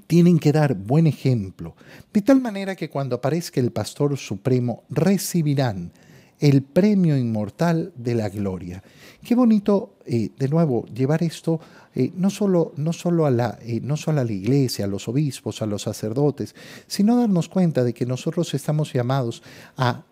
tienen 0.07 0.39
que 0.39 0.53
dar 0.53 0.75
buen 0.75 1.07
ejemplo, 1.07 1.75
de 2.13 2.23
tal 2.23 2.41
manera 2.41 2.77
que 2.77 2.89
cuando 2.89 3.17
aparezca 3.17 3.61
el 3.61 3.73
Pastor 3.73 4.17
Supremo 4.17 4.85
recibirán 4.89 5.93
el 6.41 6.63
premio 6.63 7.17
inmortal 7.17 7.93
de 7.97 8.15
la 8.15 8.29
gloria. 8.29 8.83
Qué 9.25 9.35
bonito, 9.35 9.95
eh, 10.07 10.31
de 10.39 10.49
nuevo, 10.49 10.87
llevar 10.87 11.23
esto 11.23 11.61
eh, 11.95 12.13
no, 12.15 12.31
solo, 12.31 12.73
no, 12.77 12.93
solo 12.93 13.27
a 13.27 13.31
la, 13.31 13.59
eh, 13.63 13.81
no 13.83 13.97
solo 13.97 14.21
a 14.21 14.25
la 14.25 14.33
iglesia, 14.33 14.85
a 14.85 14.89
los 14.89 15.09
obispos, 15.09 15.63
a 15.63 15.67
los 15.67 15.83
sacerdotes, 15.83 16.55
sino 16.87 17.17
darnos 17.17 17.49
cuenta 17.49 17.83
de 17.83 17.93
que 17.93 18.07
nosotros 18.07 18.55
estamos 18.55 18.93
llamados 18.93 19.43
a, 19.77 20.05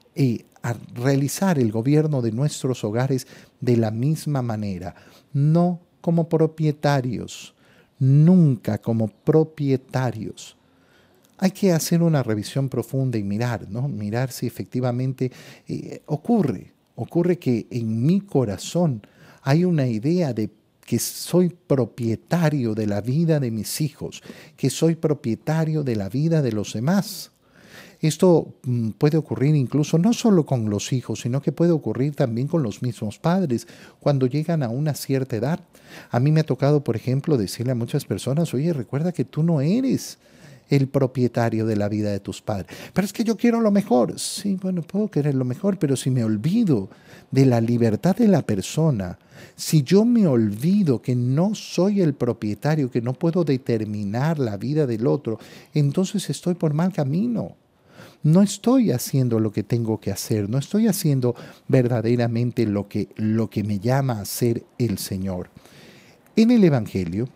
a 0.63 0.75
realizar 0.95 1.59
el 1.59 1.71
gobierno 1.71 2.23
de 2.23 2.33
nuestros 2.33 2.83
hogares 2.83 3.27
de 3.61 3.77
la 3.77 3.91
misma 3.91 4.43
manera, 4.43 4.97
no 5.33 5.81
como 6.01 6.29
propietarios, 6.29 7.55
nunca 7.99 8.79
como 8.79 9.09
propietarios. 9.09 10.57
Hay 11.39 11.51
que 11.51 11.73
hacer 11.73 12.03
una 12.03 12.23
revisión 12.23 12.69
profunda 12.69 13.19
y 13.19 13.23
mirar, 13.23 13.69
¿no? 13.69 13.89
Mirar 13.89 14.33
si 14.33 14.47
efectivamente 14.47 15.31
eh, 15.69 16.03
ocurre, 16.07 16.73
ocurre 16.95 17.39
que 17.39 17.67
en 17.71 18.05
mi 18.05 18.21
corazón 18.21 19.03
hay 19.43 19.65
una 19.65 19.87
idea 19.87 20.33
de 20.33 20.51
que 20.87 20.99
soy 20.99 21.51
propietario 21.51 22.75
de 22.75 22.87
la 22.87 23.01
vida 23.01 23.41
de 23.41 23.51
mis 23.51 23.81
hijos, 23.81 24.23
que 24.57 24.71
soy 24.71 24.95
propietario 24.95 25.83
de 25.83 25.97
la 25.97 26.09
vida 26.09 26.43
de 26.43 26.53
los 26.53 26.73
demás. 26.73 27.33
Esto 28.01 28.55
mm, 28.63 28.91
puede 28.91 29.17
ocurrir 29.17 29.55
incluso 29.55 29.99
no 29.99 30.13
solo 30.13 30.47
con 30.47 30.71
los 30.71 30.93
hijos, 30.93 31.21
sino 31.23 31.43
que 31.43 31.53
puede 31.53 31.73
ocurrir 31.73 32.15
también 32.15 32.47
con 32.47 32.63
los 32.63 32.83
mismos 32.83 33.19
padres 33.19 33.67
cuando 34.01 34.27
llegan 34.27 34.63
a 34.63 34.69
una 34.69 34.95
cierta 34.95 35.37
edad. 35.37 35.61
A 36.11 36.21
mí 36.21 36.31
me 36.31 36.41
ha 36.41 36.45
tocado, 36.45 36.85
por 36.85 36.97
ejemplo, 36.97 37.37
decirle 37.37 37.73
a 37.73 37.77
muchas 37.77 38.05
personas, 38.05 38.55
oye, 38.55 38.73
recuerda 38.73 39.13
que 39.13 39.25
tú 39.25 39.43
no 39.43 39.61
eres 39.61 40.19
el 40.69 40.89
propietario 40.89 41.67
de 41.67 41.77
la 41.77 41.89
vida 41.89 42.11
de 42.11 42.21
tus 42.21 42.43
padres. 42.43 42.67
Pero 42.93 43.05
es 43.05 43.13
que 43.13 43.25
yo 43.25 43.37
quiero 43.37 43.61
lo 43.61 43.71
mejor. 43.71 44.19
Sí, 44.19 44.59
bueno, 44.61 44.83
puedo 44.83 45.09
querer 45.09 45.35
lo 45.35 45.45
mejor, 45.45 45.79
pero 45.79 45.97
si 45.97 46.11
me 46.11 46.25
olvido 46.25 46.89
de 47.31 47.47
la 47.47 47.61
libertad 47.61 48.17
de 48.17 48.29
la 48.29 48.43
persona, 48.43 49.19
si 49.55 49.83
yo 49.83 50.05
me 50.05 50.27
olvido 50.27 51.03
que 51.03 51.15
no 51.15 51.55
soy 51.55 52.01
el 52.01 52.15
propietario, 52.15 52.91
que 52.91 53.03
no 53.03 53.13
puedo 53.13 53.45
determinar 53.45 54.39
la 54.39 54.57
vida 54.57 54.87
del 54.87 55.07
otro, 55.07 55.39
entonces 55.75 56.29
estoy 56.31 56.55
por 56.55 56.75
mal 56.75 56.93
camino 56.93 57.57
no 58.27 58.43
estoy 58.43 58.91
haciendo 58.91 59.39
lo 59.39 59.53
que 59.53 59.63
tengo 59.63 60.01
que 60.01 60.11
hacer, 60.11 60.51
no 60.51 60.59
estoy 60.59 60.89
haciendo 60.89 61.37
verdaderamente 61.69 62.67
lo 62.67 62.89
que, 62.89 63.09
lo 63.15 63.49
que 63.49 63.63
me 63.63 63.79
llama 63.79 64.21
a 64.21 64.25
ser 64.25 64.65
el 64.79 64.99
Señor. 64.99 65.49
En 66.35 66.51
el 66.51 66.65
Evangelio, 66.65 67.29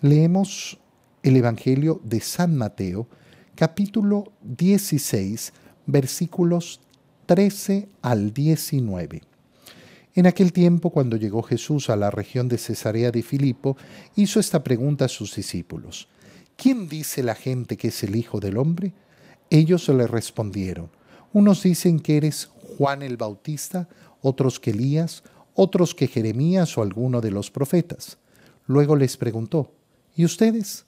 leemos 0.00 0.78
el 1.22 1.36
Evangelio 1.36 2.00
de 2.04 2.20
San 2.20 2.56
Mateo, 2.56 3.08
capítulo 3.54 4.32
16, 4.42 5.52
versículos 5.86 6.80
13 7.26 7.88
al 8.02 8.32
19. 8.32 9.22
En 10.14 10.26
aquel 10.26 10.52
tiempo, 10.52 10.90
cuando 10.90 11.16
llegó 11.16 11.42
Jesús 11.42 11.90
a 11.90 11.96
la 11.96 12.10
región 12.10 12.48
de 12.48 12.58
Cesarea 12.58 13.10
de 13.10 13.22
Filipo, 13.22 13.76
hizo 14.16 14.40
esta 14.40 14.62
pregunta 14.62 15.06
a 15.06 15.08
sus 15.08 15.34
discípulos. 15.34 16.08
¿Quién 16.56 16.88
dice 16.88 17.22
la 17.22 17.34
gente 17.34 17.76
que 17.76 17.88
es 17.88 18.02
el 18.02 18.16
Hijo 18.16 18.40
del 18.40 18.56
Hombre? 18.56 18.92
Ellos 19.50 19.88
le 19.88 20.06
respondieron, 20.06 20.90
unos 21.32 21.62
dicen 21.62 22.00
que 22.00 22.16
eres 22.16 22.50
Juan 22.76 23.02
el 23.02 23.16
Bautista, 23.16 23.88
otros 24.22 24.58
que 24.58 24.70
Elías, 24.70 25.22
otros 25.54 25.94
que 25.94 26.08
Jeremías 26.08 26.76
o 26.78 26.82
alguno 26.82 27.20
de 27.20 27.30
los 27.30 27.50
profetas. 27.50 28.18
Luego 28.66 28.96
les 28.96 29.16
preguntó, 29.16 29.72
¿y 30.14 30.24
ustedes? 30.24 30.87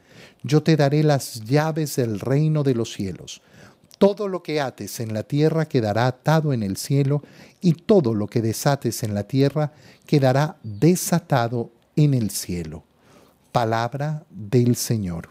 Yo 0.43 0.63
te 0.63 0.75
daré 0.75 1.03
las 1.03 1.41
llaves 1.41 1.95
del 1.95 2.19
reino 2.19 2.63
de 2.63 2.75
los 2.75 2.93
cielos. 2.93 3.41
Todo 3.97 4.27
lo 4.27 4.41
que 4.41 4.59
ates 4.59 4.99
en 4.99 5.13
la 5.13 5.23
tierra 5.23 5.65
quedará 5.65 6.07
atado 6.07 6.53
en 6.53 6.63
el 6.63 6.77
cielo, 6.77 7.21
y 7.61 7.73
todo 7.73 8.15
lo 8.15 8.27
que 8.27 8.41
desates 8.41 9.03
en 9.03 9.13
la 9.13 9.23
tierra 9.23 9.73
quedará 10.07 10.57
desatado 10.63 11.71
en 11.95 12.13
el 12.13 12.31
cielo. 12.31 12.83
Palabra 13.51 14.23
del 14.29 14.75
Señor. 14.75 15.29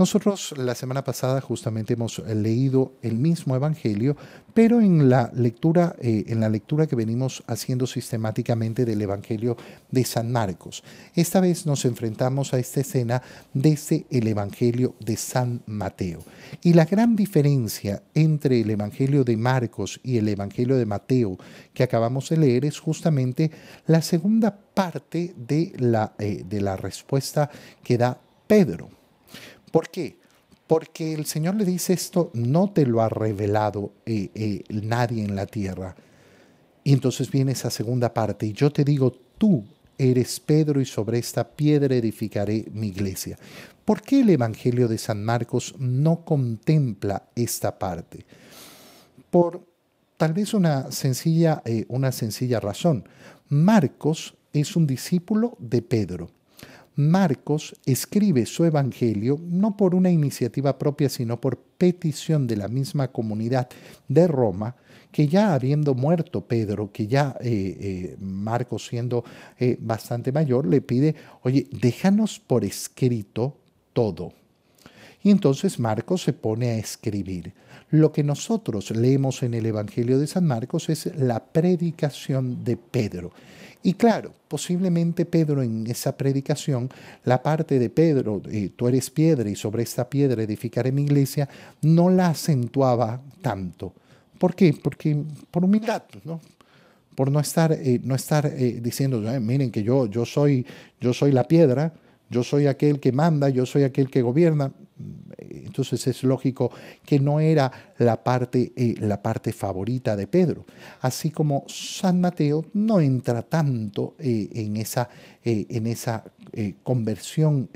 Nosotros 0.00 0.54
la 0.56 0.74
semana 0.74 1.04
pasada 1.04 1.42
justamente 1.42 1.92
hemos 1.92 2.20
leído 2.20 2.94
el 3.02 3.18
mismo 3.18 3.54
evangelio, 3.54 4.16
pero 4.54 4.80
en 4.80 5.10
la 5.10 5.30
lectura, 5.34 5.94
eh, 6.00 6.24
en 6.28 6.40
la 6.40 6.48
lectura 6.48 6.86
que 6.86 6.96
venimos 6.96 7.42
haciendo 7.46 7.86
sistemáticamente 7.86 8.86
del 8.86 9.02
evangelio 9.02 9.58
de 9.90 10.02
San 10.06 10.32
Marcos. 10.32 10.82
Esta 11.14 11.40
vez 11.40 11.66
nos 11.66 11.84
enfrentamos 11.84 12.54
a 12.54 12.58
esta 12.58 12.80
escena 12.80 13.20
desde 13.52 14.06
el 14.08 14.26
evangelio 14.26 14.94
de 15.00 15.18
San 15.18 15.60
Mateo. 15.66 16.20
Y 16.62 16.72
la 16.72 16.86
gran 16.86 17.14
diferencia 17.14 18.02
entre 18.14 18.62
el 18.62 18.70
evangelio 18.70 19.22
de 19.22 19.36
Marcos 19.36 20.00
y 20.02 20.16
el 20.16 20.28
evangelio 20.28 20.78
de 20.78 20.86
Mateo 20.86 21.36
que 21.74 21.82
acabamos 21.82 22.30
de 22.30 22.38
leer 22.38 22.64
es 22.64 22.78
justamente 22.78 23.50
la 23.86 24.00
segunda 24.00 24.56
parte 24.72 25.34
de 25.36 25.74
la, 25.76 26.14
eh, 26.18 26.42
de 26.48 26.62
la 26.62 26.78
respuesta 26.78 27.50
que 27.84 27.98
da 27.98 28.18
Pedro. 28.46 28.99
¿Por 29.70 29.88
qué? 29.88 30.20
porque 30.70 31.14
el 31.14 31.26
Señor 31.26 31.56
le 31.56 31.64
dice 31.64 31.92
esto, 31.92 32.30
no 32.32 32.70
te 32.70 32.86
lo 32.86 33.02
ha 33.02 33.08
revelado 33.08 33.92
eh, 34.06 34.30
eh, 34.36 34.62
nadie 34.68 35.24
en 35.24 35.34
la 35.34 35.44
tierra. 35.44 35.96
Y 36.84 36.92
entonces 36.92 37.28
viene 37.28 37.50
esa 37.50 37.70
segunda 37.70 38.14
parte, 38.14 38.46
y 38.46 38.52
yo 38.52 38.70
te 38.70 38.84
digo, 38.84 39.10
tú 39.36 39.64
eres 39.98 40.38
Pedro 40.38 40.80
y 40.80 40.84
sobre 40.84 41.18
esta 41.18 41.42
piedra 41.42 41.96
edificaré 41.96 42.66
mi 42.72 42.86
iglesia. 42.86 43.36
¿Por 43.84 44.00
qué 44.02 44.20
el 44.20 44.30
Evangelio 44.30 44.86
de 44.86 44.98
San 44.98 45.24
Marcos 45.24 45.74
no 45.80 46.24
contempla 46.24 47.24
esta 47.34 47.76
parte? 47.76 48.24
Por 49.28 49.66
tal 50.16 50.34
vez 50.34 50.54
una 50.54 50.92
sencilla, 50.92 51.62
eh, 51.64 51.84
una 51.88 52.12
sencilla 52.12 52.60
razón. 52.60 53.08
Marcos 53.48 54.36
es 54.52 54.76
un 54.76 54.86
discípulo 54.86 55.56
de 55.58 55.82
Pedro. 55.82 56.30
Marcos 56.96 57.76
escribe 57.86 58.46
su 58.46 58.64
Evangelio 58.64 59.38
no 59.42 59.76
por 59.76 59.94
una 59.94 60.10
iniciativa 60.10 60.78
propia, 60.78 61.08
sino 61.08 61.40
por 61.40 61.58
petición 61.58 62.46
de 62.46 62.56
la 62.56 62.68
misma 62.68 63.08
comunidad 63.08 63.68
de 64.08 64.26
Roma, 64.26 64.76
que 65.12 65.28
ya 65.28 65.54
habiendo 65.54 65.94
muerto 65.94 66.46
Pedro, 66.46 66.92
que 66.92 67.06
ya 67.06 67.36
eh, 67.40 67.76
eh, 67.80 68.16
Marcos 68.20 68.86
siendo 68.86 69.24
eh, 69.58 69.76
bastante 69.80 70.30
mayor, 70.32 70.66
le 70.66 70.80
pide, 70.80 71.14
oye, 71.42 71.66
déjanos 71.70 72.38
por 72.38 72.64
escrito 72.64 73.56
todo. 73.92 74.32
Y 75.22 75.30
entonces 75.30 75.78
Marcos 75.78 76.22
se 76.22 76.32
pone 76.32 76.70
a 76.70 76.78
escribir. 76.78 77.52
Lo 77.90 78.12
que 78.12 78.22
nosotros 78.22 78.90
leemos 78.92 79.42
en 79.42 79.54
el 79.54 79.66
Evangelio 79.66 80.18
de 80.18 80.26
San 80.26 80.46
Marcos 80.46 80.88
es 80.88 81.06
la 81.16 81.44
predicación 81.44 82.62
de 82.62 82.76
Pedro. 82.76 83.32
Y 83.82 83.94
claro, 83.94 84.32
posiblemente 84.46 85.24
Pedro 85.24 85.62
en 85.62 85.86
esa 85.86 86.16
predicación, 86.16 86.90
la 87.24 87.42
parte 87.42 87.78
de 87.78 87.88
Pedro, 87.88 88.42
eh, 88.50 88.70
tú 88.76 88.86
eres 88.88 89.10
piedra 89.10 89.48
y 89.48 89.56
sobre 89.56 89.82
esta 89.82 90.08
piedra 90.08 90.42
edificaré 90.42 90.92
mi 90.92 91.02
iglesia, 91.02 91.48
no 91.82 92.10
la 92.10 92.28
acentuaba 92.28 93.22
tanto. 93.40 93.94
¿Por 94.38 94.54
qué? 94.54 94.74
Porque 94.74 95.16
por 95.50 95.64
humildad, 95.64 96.02
¿no? 96.24 96.40
Por 97.14 97.30
no 97.30 97.40
estar, 97.40 97.72
eh, 97.72 98.00
no 98.04 98.14
estar 98.14 98.46
eh, 98.46 98.80
diciendo, 98.82 99.20
miren 99.40 99.70
que 99.70 99.82
yo, 99.82 100.06
yo, 100.06 100.24
soy, 100.26 100.66
yo 101.00 101.12
soy 101.14 101.32
la 101.32 101.44
piedra, 101.48 101.92
yo 102.30 102.44
soy 102.44 102.68
aquel 102.68 103.00
que 103.00 103.10
manda, 103.10 103.48
yo 103.48 103.66
soy 103.66 103.82
aquel 103.82 104.08
que 104.08 104.22
gobierna. 104.22 104.72
Entonces 105.38 106.06
es 106.06 106.22
lógico 106.22 106.70
que 107.04 107.18
no 107.18 107.40
era 107.40 107.70
la 107.98 108.22
parte, 108.22 108.72
eh, 108.76 108.94
la 109.00 109.20
parte 109.20 109.52
favorita 109.52 110.14
de 110.14 110.26
Pedro. 110.26 110.64
Así 111.00 111.30
como 111.30 111.64
San 111.66 112.20
Mateo 112.20 112.66
no 112.74 113.00
entra 113.00 113.42
tanto 113.42 114.14
eh, 114.18 114.48
en 114.52 114.76
esa, 114.76 115.08
eh, 115.44 115.66
en 115.68 115.86
esa 115.86 116.24
conversión 116.82 117.70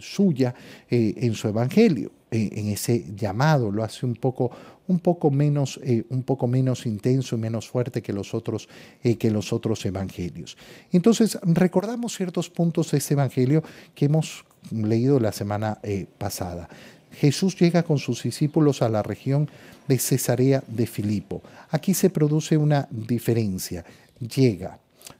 suya 0.00 0.54
en 0.90 1.32
su 1.32 1.48
evangelio, 1.48 2.12
en 2.30 2.68
ese 2.68 3.06
llamado, 3.16 3.70
lo 3.70 3.82
hace 3.82 4.04
un 4.04 4.16
poco 4.16 4.50
un 4.88 4.98
poco 4.98 5.30
menos, 5.30 5.80
eh, 5.82 6.04
un 6.10 6.22
poco 6.22 6.46
menos 6.46 6.86
intenso 6.86 7.36
y 7.36 7.38
menos 7.38 7.68
fuerte 7.68 8.02
que 8.02 8.12
los, 8.12 8.34
otros, 8.34 8.68
eh, 9.02 9.16
que 9.16 9.30
los 9.30 9.52
otros 9.52 9.84
evangelios. 9.86 10.56
Entonces, 10.90 11.38
recordamos 11.42 12.16
ciertos 12.16 12.50
puntos 12.50 12.90
de 12.90 12.98
este 12.98 13.14
evangelio 13.14 13.62
que 13.94 14.06
hemos 14.06 14.44
leído 14.70 15.20
la 15.20 15.32
semana 15.32 15.78
eh, 15.82 16.06
pasada. 16.18 16.68
Jesús 17.12 17.56
llega 17.58 17.82
con 17.82 17.98
sus 17.98 18.22
discípulos 18.22 18.82
a 18.82 18.88
la 18.88 19.02
región 19.02 19.50
de 19.86 19.98
Cesarea 19.98 20.62
de 20.66 20.86
Filipo. 20.86 21.42
Aquí 21.70 21.94
se 21.94 22.10
produce 22.10 22.56
una 22.56 22.88
diferencia. 22.90 23.84
Llega. 24.18 24.78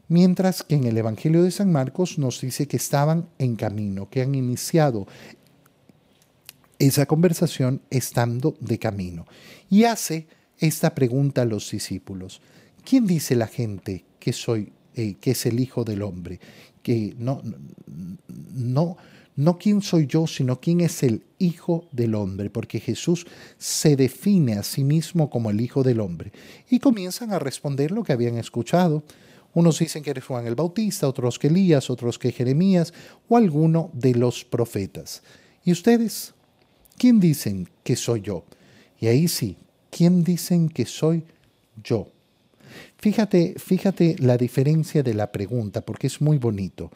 Mientras 0.08 0.62
que 0.62 0.74
en 0.74 0.84
el 0.84 0.96
Evangelio 0.96 1.42
de 1.42 1.50
San 1.50 1.72
Marcos 1.72 2.18
nos 2.18 2.40
dice 2.40 2.66
que 2.66 2.76
estaban 2.76 3.28
en 3.38 3.56
camino, 3.56 4.08
que 4.08 4.22
han 4.22 4.34
iniciado 4.34 5.06
esa 6.86 7.06
conversación 7.06 7.80
estando 7.90 8.56
de 8.60 8.78
camino. 8.78 9.26
Y 9.70 9.84
hace 9.84 10.26
esta 10.58 10.94
pregunta 10.94 11.42
a 11.42 11.44
los 11.44 11.70
discípulos. 11.70 12.40
¿Quién 12.84 13.06
dice 13.06 13.36
la 13.36 13.46
gente 13.46 14.04
que 14.18 14.32
soy, 14.32 14.72
eh, 14.94 15.14
que 15.20 15.30
es 15.30 15.46
el 15.46 15.60
Hijo 15.60 15.84
del 15.84 16.02
Hombre? 16.02 16.40
Que 16.82 17.14
no, 17.16 17.40
no, 18.52 18.96
no 19.36 19.58
quién 19.58 19.80
soy 19.80 20.06
yo, 20.08 20.26
sino 20.26 20.60
quién 20.60 20.80
es 20.80 21.04
el 21.04 21.22
Hijo 21.38 21.86
del 21.92 22.16
Hombre, 22.16 22.50
porque 22.50 22.80
Jesús 22.80 23.26
se 23.58 23.94
define 23.94 24.54
a 24.54 24.64
sí 24.64 24.82
mismo 24.82 25.30
como 25.30 25.50
el 25.50 25.60
Hijo 25.60 25.84
del 25.84 26.00
Hombre. 26.00 26.32
Y 26.68 26.80
comienzan 26.80 27.32
a 27.32 27.38
responder 27.38 27.92
lo 27.92 28.02
que 28.02 28.12
habían 28.12 28.38
escuchado. 28.38 29.04
Unos 29.54 29.78
dicen 29.78 30.02
que 30.02 30.10
eres 30.10 30.24
Juan 30.24 30.48
el 30.48 30.56
Bautista, 30.56 31.06
otros 31.06 31.38
que 31.38 31.46
Elías, 31.46 31.90
otros 31.90 32.18
que 32.18 32.32
Jeremías 32.32 32.92
o 33.28 33.36
alguno 33.36 33.90
de 33.92 34.14
los 34.16 34.44
profetas. 34.44 35.22
¿Y 35.64 35.70
ustedes? 35.70 36.34
¿Quién 37.02 37.18
dicen 37.18 37.68
que 37.82 37.96
soy 37.96 38.20
yo? 38.20 38.44
Y 39.00 39.08
ahí 39.08 39.26
sí, 39.26 39.56
¿quién 39.90 40.22
dicen 40.22 40.68
que 40.68 40.86
soy 40.86 41.24
yo? 41.82 42.06
Fíjate, 42.96 43.56
fíjate 43.58 44.14
la 44.20 44.36
diferencia 44.36 45.02
de 45.02 45.12
la 45.12 45.32
pregunta, 45.32 45.80
porque 45.80 46.06
es 46.06 46.20
muy 46.20 46.38
bonito. 46.38 46.92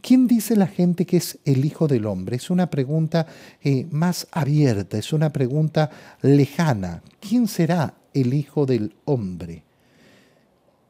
¿Quién 0.00 0.26
dice 0.26 0.56
la 0.56 0.66
gente 0.66 1.04
que 1.04 1.18
es 1.18 1.38
el 1.44 1.66
Hijo 1.66 1.86
del 1.86 2.06
Hombre? 2.06 2.36
Es 2.36 2.48
una 2.48 2.70
pregunta 2.70 3.26
eh, 3.62 3.86
más 3.90 4.26
abierta, 4.32 4.96
es 4.96 5.12
una 5.12 5.30
pregunta 5.34 5.90
lejana. 6.22 7.02
¿Quién 7.20 7.46
será 7.46 7.92
el 8.14 8.32
Hijo 8.32 8.64
del 8.64 8.94
Hombre? 9.04 9.64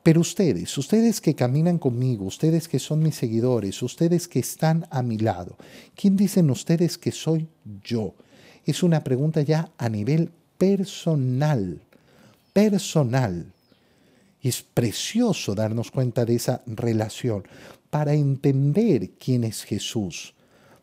Pero 0.05 0.21
ustedes, 0.21 0.79
ustedes 0.79 1.21
que 1.21 1.35
caminan 1.35 1.79
conmigo, 1.79 2.27
ustedes 2.27 2.69
que 2.69 2.79
son 2.79 3.03
mis 3.03 3.17
seguidores, 3.17 3.83
ustedes 3.83 4.29
que 4.29 4.39
están 4.39 4.87
a 4.89 5.03
mi 5.03 5.19
lado, 5.19 5.57
¿quién 5.97 6.17
dicen 6.17 6.49
ustedes 6.49 6.97
que 6.97 7.11
soy 7.11 7.49
yo? 7.83 8.15
Es 8.67 8.83
una 8.83 9.03
pregunta 9.03 9.43
ya 9.43 9.71
a 9.79 9.89
nivel 9.89 10.31
personal, 10.59 11.81
personal. 12.53 13.47
Y 14.41 14.49
es 14.49 14.63
precioso 14.63 15.55
darnos 15.55 15.91
cuenta 15.91 16.25
de 16.25 16.35
esa 16.35 16.63
relación 16.67 17.45
para 17.91 18.15
entender 18.15 19.11
quién 19.19 19.45
es 19.45 19.65
Jesús. 19.65 20.35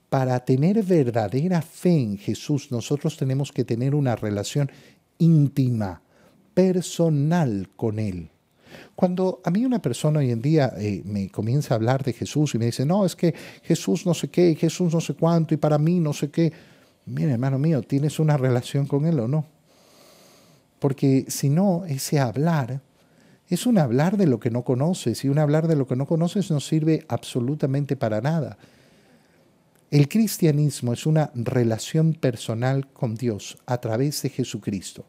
Para 0.10 0.40
tener 0.44 0.84
verdadera 0.84 1.62
fe 1.62 1.92
en 1.92 2.18
Jesús, 2.18 2.72
nosotros 2.72 3.16
tenemos 3.18 3.52
que 3.52 3.64
tener 3.64 3.94
una 3.94 4.16
relación 4.16 4.72
íntima, 5.18 6.02
personal 6.54 7.70
con 7.76 8.00
Él. 8.00 8.30
Cuando 8.96 9.42
a 9.44 9.52
mí 9.52 9.66
una 9.66 9.82
persona 9.82 10.20
hoy 10.20 10.32
en 10.32 10.42
día 10.42 10.74
eh, 10.78 11.02
me 11.06 11.30
comienza 11.30 11.74
a 11.74 11.78
hablar 11.78 12.04
de 12.04 12.14
Jesús 12.14 12.56
y 12.56 12.58
me 12.58 12.66
dice, 12.66 12.86
no, 12.86 13.06
es 13.06 13.16
que 13.16 13.34
Jesús 13.64 14.06
no 14.06 14.14
sé 14.14 14.30
qué, 14.30 14.56
Jesús 14.56 14.94
no 14.94 15.02
sé 15.02 15.14
cuánto, 15.14 15.54
y 15.54 15.58
para 15.58 15.78
mí 15.78 16.00
no 16.00 16.14
sé 16.14 16.30
qué, 16.30 16.52
mire 17.10 17.32
hermano 17.32 17.60
mío, 17.60 17.82
¿tienes 17.82 18.20
una 18.20 18.38
relación 18.38 18.86
con 18.86 19.06
Él 19.06 19.20
o 19.20 19.28
no? 19.28 19.46
Porque 20.80 21.26
si 21.28 21.50
no, 21.50 21.86
ese 21.86 22.20
hablar 22.20 22.82
es 23.50 23.66
un 23.66 23.80
hablar 23.80 24.16
de 24.18 24.28
lo 24.28 24.40
que 24.40 24.52
no 24.52 24.64
conoces 24.64 25.26
y 25.26 25.30
un 25.30 25.40
hablar 25.40 25.68
de 25.68 25.76
lo 25.76 25.88
que 25.88 25.96
no 25.96 26.06
conoces 26.06 26.52
no 26.52 26.60
sirve 26.60 27.06
absolutamente 27.10 27.96
para 27.96 28.22
nada. 28.22 28.58
El 29.90 30.08
cristianismo 30.08 30.94
es 30.94 31.08
una 31.08 31.32
relación 31.34 32.14
personal 32.14 32.88
con 32.88 33.16
Dios 33.16 33.58
a 33.66 33.80
través 33.80 34.22
de 34.22 34.30
Jesucristo. 34.30 35.06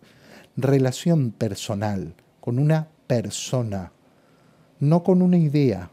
Relación 0.56 1.32
personal 1.32 2.14
con 2.40 2.58
una 2.58 2.88
persona, 3.06 3.92
no 4.78 5.02
con 5.02 5.20
una 5.20 5.36
idea, 5.36 5.90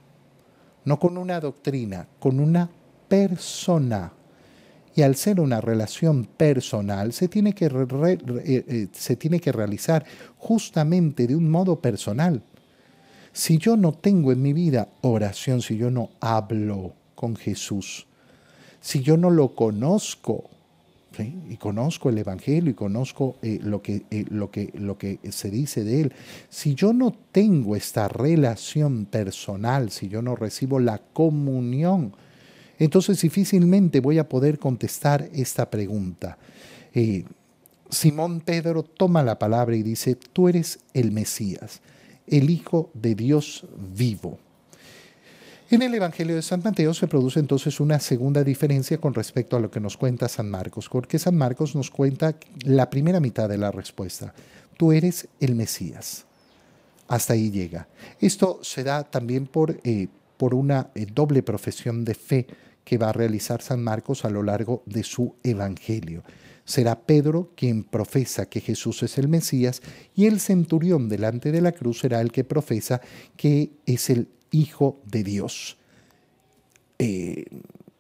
no 0.86 1.00
con 1.00 1.18
una 1.18 1.42
doctrina, 1.42 2.08
con 2.18 2.40
una 2.40 2.70
persona. 3.10 4.14
Y 4.98 5.04
al 5.04 5.16
ser 5.16 5.40
una 5.40 5.62
relación 5.62 6.26
personal, 6.26 7.14
se 7.14 7.28
tiene 7.28 7.54
que, 7.54 7.68
eh, 7.68 8.18
eh, 8.68 8.88
se 8.92 9.16
tiene 9.16 9.40
que 9.40 9.52
realizar 9.52 10.04
justamente 10.38 11.28
de 11.28 11.36
un 11.36 11.52
modo 11.52 11.80
personal. 11.80 12.42
Si 13.32 13.60
yo 13.60 13.78
no 13.78 13.92
tengo 13.92 14.32
en 14.32 14.42
mi 14.42 14.54
vida 14.54 14.88
oración, 15.02 15.62
si 15.62 15.78
yo 15.78 15.92
no 15.92 16.10
hablo 16.20 16.94
con 17.14 17.36
Jesús, 17.36 18.08
si 18.82 19.04
yo 19.04 19.18
no 19.18 19.30
lo 19.30 19.54
conozco, 19.54 20.46
y 21.48 21.58
conozco 21.58 22.10
el 22.10 22.18
Evangelio 22.18 22.72
y 22.72 22.74
conozco 22.74 23.36
eh, 23.44 23.60
lo, 23.62 23.84
que, 23.84 24.02
lo, 24.32 24.50
que, 24.50 24.72
lo 24.74 24.98
que 24.98 25.20
se 25.30 25.52
dice 25.52 25.84
de 25.84 26.02
él, 26.02 26.14
si 26.50 26.74
yo 26.74 26.92
no 26.92 27.14
tengo 27.32 27.76
esta 27.76 28.08
relación 28.08 29.06
personal, 29.06 29.92
si 29.92 30.10
yo 30.10 30.24
no 30.24 30.36
recibo 30.36 30.80
la 30.80 30.98
comunión 31.14 32.14
entonces 32.80 33.22
difícilmente 33.22 34.00
voy 34.00 34.20
a 34.20 34.28
poder 34.28 34.60
contestar 34.60 35.30
esta 35.34 35.70
pregunta. 35.70 36.38
Eh, 36.94 37.26
Simón 37.90 38.42
Pedro 38.42 38.84
toma 38.84 39.24
la 39.24 39.40
palabra 39.40 39.76
y 39.76 39.84
dice, 39.84 40.16
tú 40.16 40.50
eres 40.50 40.80
el 40.94 41.12
Mesías, 41.12 41.82
el 42.28 42.50
Hijo 42.50 42.90
de 42.94 43.16
Dios 43.16 43.66
vivo. 43.96 44.40
En 45.70 45.82
el 45.82 45.94
Evangelio 45.94 46.36
de 46.36 46.42
San 46.42 46.62
Mateo 46.64 46.94
se 46.94 47.08
produce 47.08 47.42
entonces 47.42 47.82
una 47.82 48.00
segunda 48.00 48.42
diferencia 48.44 49.00
con 49.00 49.14
respecto 49.14 49.58
a 49.58 49.60
lo 49.60 49.70
que 49.70 49.82
nos 49.82 49.98
cuenta 49.98 50.30
San 50.30 50.50
Marcos, 50.50 50.88
porque 50.90 51.20
San 51.20 51.36
Marcos 51.36 51.76
nos 51.76 51.92
cuenta 51.92 52.38
la 52.64 52.90
primera 52.90 53.20
mitad 53.20 53.50
de 53.50 53.58
la 53.58 53.72
respuesta. 53.72 54.34
Tú 54.78 54.94
eres 54.94 55.28
el 55.42 55.56
Mesías. 55.56 56.26
Hasta 57.10 57.34
ahí 57.34 57.52
llega. 57.52 57.88
Esto 58.22 58.60
se 58.62 58.84
da 58.84 59.04
también 59.04 59.46
por, 59.46 59.78
eh, 59.84 60.08
por 60.38 60.54
una 60.54 60.90
eh, 60.96 61.06
doble 61.14 61.44
profesión 61.44 62.06
de 62.06 62.14
fe 62.14 62.48
que 62.88 62.98
va 62.98 63.10
a 63.10 63.12
realizar 63.12 63.62
San 63.62 63.84
Marcos 63.84 64.24
a 64.24 64.30
lo 64.30 64.42
largo 64.42 64.82
de 64.86 65.04
su 65.04 65.36
Evangelio. 65.44 66.24
Será 66.64 67.02
Pedro 67.02 67.52
quien 67.54 67.84
profesa 67.84 68.48
que 68.48 68.62
Jesús 68.62 69.04
es 69.04 69.18
el 69.18 69.28
Mesías 69.28 69.82
y 70.16 70.26
el 70.26 70.40
centurión 70.40 71.10
delante 71.10 71.52
de 71.52 71.60
la 71.60 71.74
cruz 71.74 72.00
será 72.00 72.22
el 72.22 72.32
que 72.32 72.46
profesa 72.46 73.02
que 73.36 73.72
es 73.86 74.10
el 74.10 74.30
Hijo 74.52 75.02
de 75.04 75.26
Dios. 75.26 75.78
Eh, 76.98 77.44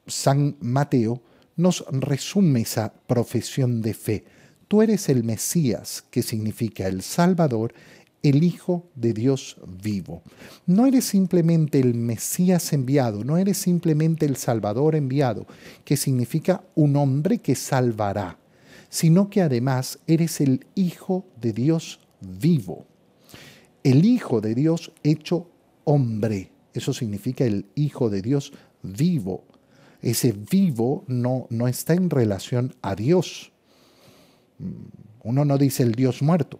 San 0.06 0.56
Mateo 0.62 1.21
nos 1.58 1.84
resume 1.91 2.62
esa 2.62 2.93
profesión 2.93 3.82
de 3.82 3.93
fe. 3.93 4.23
Tú 4.69 4.82
eres 4.82 5.10
el 5.10 5.26
Mesías, 5.26 6.06
que 6.10 6.23
significa 6.23 6.88
el 6.88 7.02
Salvador, 7.02 7.73
el 8.23 8.43
Hijo 8.43 8.89
de 8.95 9.13
Dios 9.13 9.58
vivo. 9.65 10.21
No 10.65 10.86
eres 10.86 11.06
simplemente 11.06 11.80
el 11.80 11.93
Mesías 11.93 12.73
enviado, 12.73 13.23
no 13.23 13.38
eres 13.38 13.58
simplemente 13.58 14.25
el 14.25 14.36
Salvador 14.36 14.95
enviado, 14.95 15.45
que 15.86 15.97
significa 15.97 16.63
un 16.75 16.95
hombre 16.95 17.39
que 17.39 17.56
salvará, 17.56 18.38
sino 18.89 19.30
que 19.30 19.41
además 19.41 19.99
eres 20.08 20.41
el 20.41 20.65
Hijo 20.75 21.25
de 21.39 21.53
Dios 21.53 21.99
vivo. 22.21 22.86
El 23.84 24.06
Hijo 24.06 24.41
de 24.41 24.56
Dios 24.56 24.91
hecho 25.03 25.49
hombre, 25.84 26.51
eso 26.73 26.93
significa 26.93 27.45
el 27.45 27.65
Hijo 27.75 28.10
de 28.10 28.21
Dios 28.21 28.51
vivo. 28.84 29.43
Ese 30.01 30.32
vivo 30.32 31.03
no, 31.08 31.47
no 31.49 31.67
está 31.67 31.93
en 31.93 32.10
relación 32.10 32.75
a 32.82 32.95
Dios. 32.95 33.51
Mm, 34.60 34.73
uno 35.23 35.45
no 35.45 35.58
dice 35.58 35.84
el 35.84 35.93
Dios 35.93 36.21
muerto, 36.21 36.60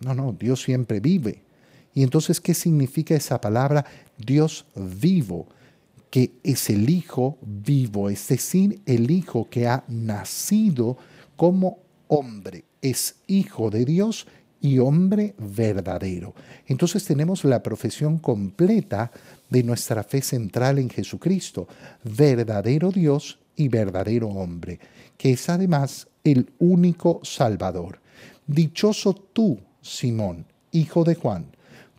no, 0.00 0.14
no, 0.14 0.32
Dios 0.32 0.62
siempre 0.62 1.00
vive. 1.00 1.42
Y 1.94 2.02
entonces, 2.02 2.40
¿qué 2.40 2.54
significa 2.54 3.14
esa 3.14 3.40
palabra 3.40 3.84
Dios 4.16 4.66
vivo? 4.74 5.46
Que 6.10 6.32
es 6.42 6.70
el 6.70 6.88
Hijo 6.88 7.38
vivo, 7.42 8.10
es 8.10 8.26
decir, 8.28 8.80
el 8.86 9.10
Hijo 9.10 9.48
que 9.48 9.66
ha 9.66 9.84
nacido 9.88 10.96
como 11.36 11.78
hombre, 12.08 12.64
es 12.82 13.16
Hijo 13.26 13.70
de 13.70 13.84
Dios 13.84 14.26
y 14.60 14.78
hombre 14.78 15.34
verdadero. 15.38 16.34
Entonces 16.66 17.04
tenemos 17.04 17.44
la 17.44 17.62
profesión 17.62 18.18
completa 18.18 19.10
de 19.48 19.62
nuestra 19.62 20.02
fe 20.02 20.22
central 20.22 20.78
en 20.78 20.90
Jesucristo, 20.90 21.66
verdadero 22.04 22.90
Dios 22.90 23.38
y 23.56 23.68
verdadero 23.68 24.28
hombre, 24.28 24.78
que 25.16 25.32
es 25.32 25.48
además 25.48 26.08
el 26.24 26.50
único 26.58 27.20
Salvador. 27.22 28.00
Dichoso 28.46 29.14
tú, 29.14 29.58
Simón, 29.80 30.46
hijo 30.72 31.04
de 31.04 31.14
Juan, 31.14 31.46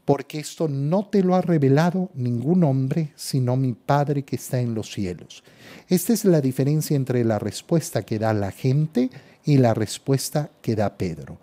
porque 0.05 0.39
esto 0.39 0.67
no 0.67 1.07
te 1.07 1.23
lo 1.23 1.35
ha 1.35 1.41
revelado 1.41 2.09
ningún 2.15 2.63
hombre, 2.63 3.11
sino 3.15 3.55
mi 3.55 3.73
Padre 3.73 4.23
que 4.23 4.35
está 4.35 4.59
en 4.59 4.73
los 4.73 4.91
cielos. 4.91 5.43
Esta 5.87 6.13
es 6.13 6.25
la 6.25 6.41
diferencia 6.41 6.95
entre 6.95 7.23
la 7.23 7.39
respuesta 7.39 8.03
que 8.03 8.19
da 8.19 8.33
la 8.33 8.51
gente 8.51 9.09
y 9.45 9.57
la 9.57 9.73
respuesta 9.73 10.51
que 10.61 10.75
da 10.75 10.97
Pedro. 10.97 11.39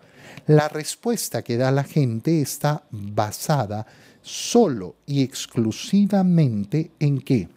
La 0.47 0.67
respuesta 0.67 1.41
que 1.41 1.57
da 1.57 1.71
la 1.71 1.83
gente 1.83 2.41
está 2.41 2.83
basada 2.91 3.85
solo 4.21 4.95
y 5.05 5.23
exclusivamente 5.23 6.91
en 6.99 7.19
qué? 7.19 7.49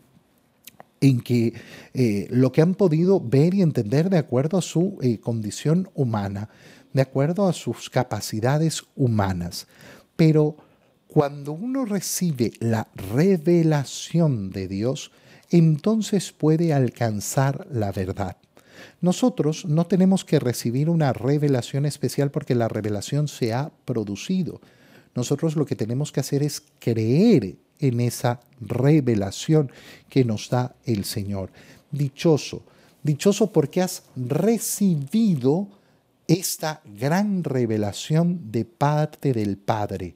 En 1.00 1.20
que 1.20 1.52
eh, 1.94 2.28
lo 2.30 2.52
que 2.52 2.62
han 2.62 2.74
podido 2.74 3.20
ver 3.20 3.54
y 3.54 3.62
entender 3.62 4.08
de 4.08 4.18
acuerdo 4.18 4.58
a 4.58 4.62
su 4.62 4.98
eh, 5.02 5.18
condición 5.18 5.90
humana 5.94 6.48
de 6.92 7.02
acuerdo 7.02 7.48
a 7.48 7.52
sus 7.52 7.90
capacidades 7.90 8.82
humanas. 8.96 9.66
Pero 10.16 10.56
cuando 11.06 11.52
uno 11.52 11.84
recibe 11.84 12.52
la 12.60 12.88
revelación 12.94 14.50
de 14.50 14.68
Dios, 14.68 15.12
entonces 15.50 16.32
puede 16.32 16.72
alcanzar 16.72 17.66
la 17.70 17.92
verdad. 17.92 18.36
Nosotros 19.00 19.64
no 19.66 19.86
tenemos 19.86 20.24
que 20.24 20.38
recibir 20.38 20.88
una 20.88 21.12
revelación 21.12 21.86
especial 21.86 22.30
porque 22.30 22.54
la 22.54 22.68
revelación 22.68 23.28
se 23.28 23.52
ha 23.52 23.70
producido. 23.84 24.60
Nosotros 25.14 25.56
lo 25.56 25.66
que 25.66 25.76
tenemos 25.76 26.12
que 26.12 26.20
hacer 26.20 26.42
es 26.42 26.62
creer 26.78 27.56
en 27.78 28.00
esa 28.00 28.40
revelación 28.60 29.70
que 30.08 30.24
nos 30.24 30.48
da 30.48 30.74
el 30.86 31.04
Señor. 31.04 31.50
Dichoso, 31.90 32.62
dichoso 33.02 33.52
porque 33.52 33.82
has 33.82 34.04
recibido 34.16 35.68
esta 36.32 36.80
gran 36.84 37.44
revelación 37.44 38.50
de 38.50 38.64
parte 38.64 39.34
del 39.34 39.58
Padre. 39.58 40.14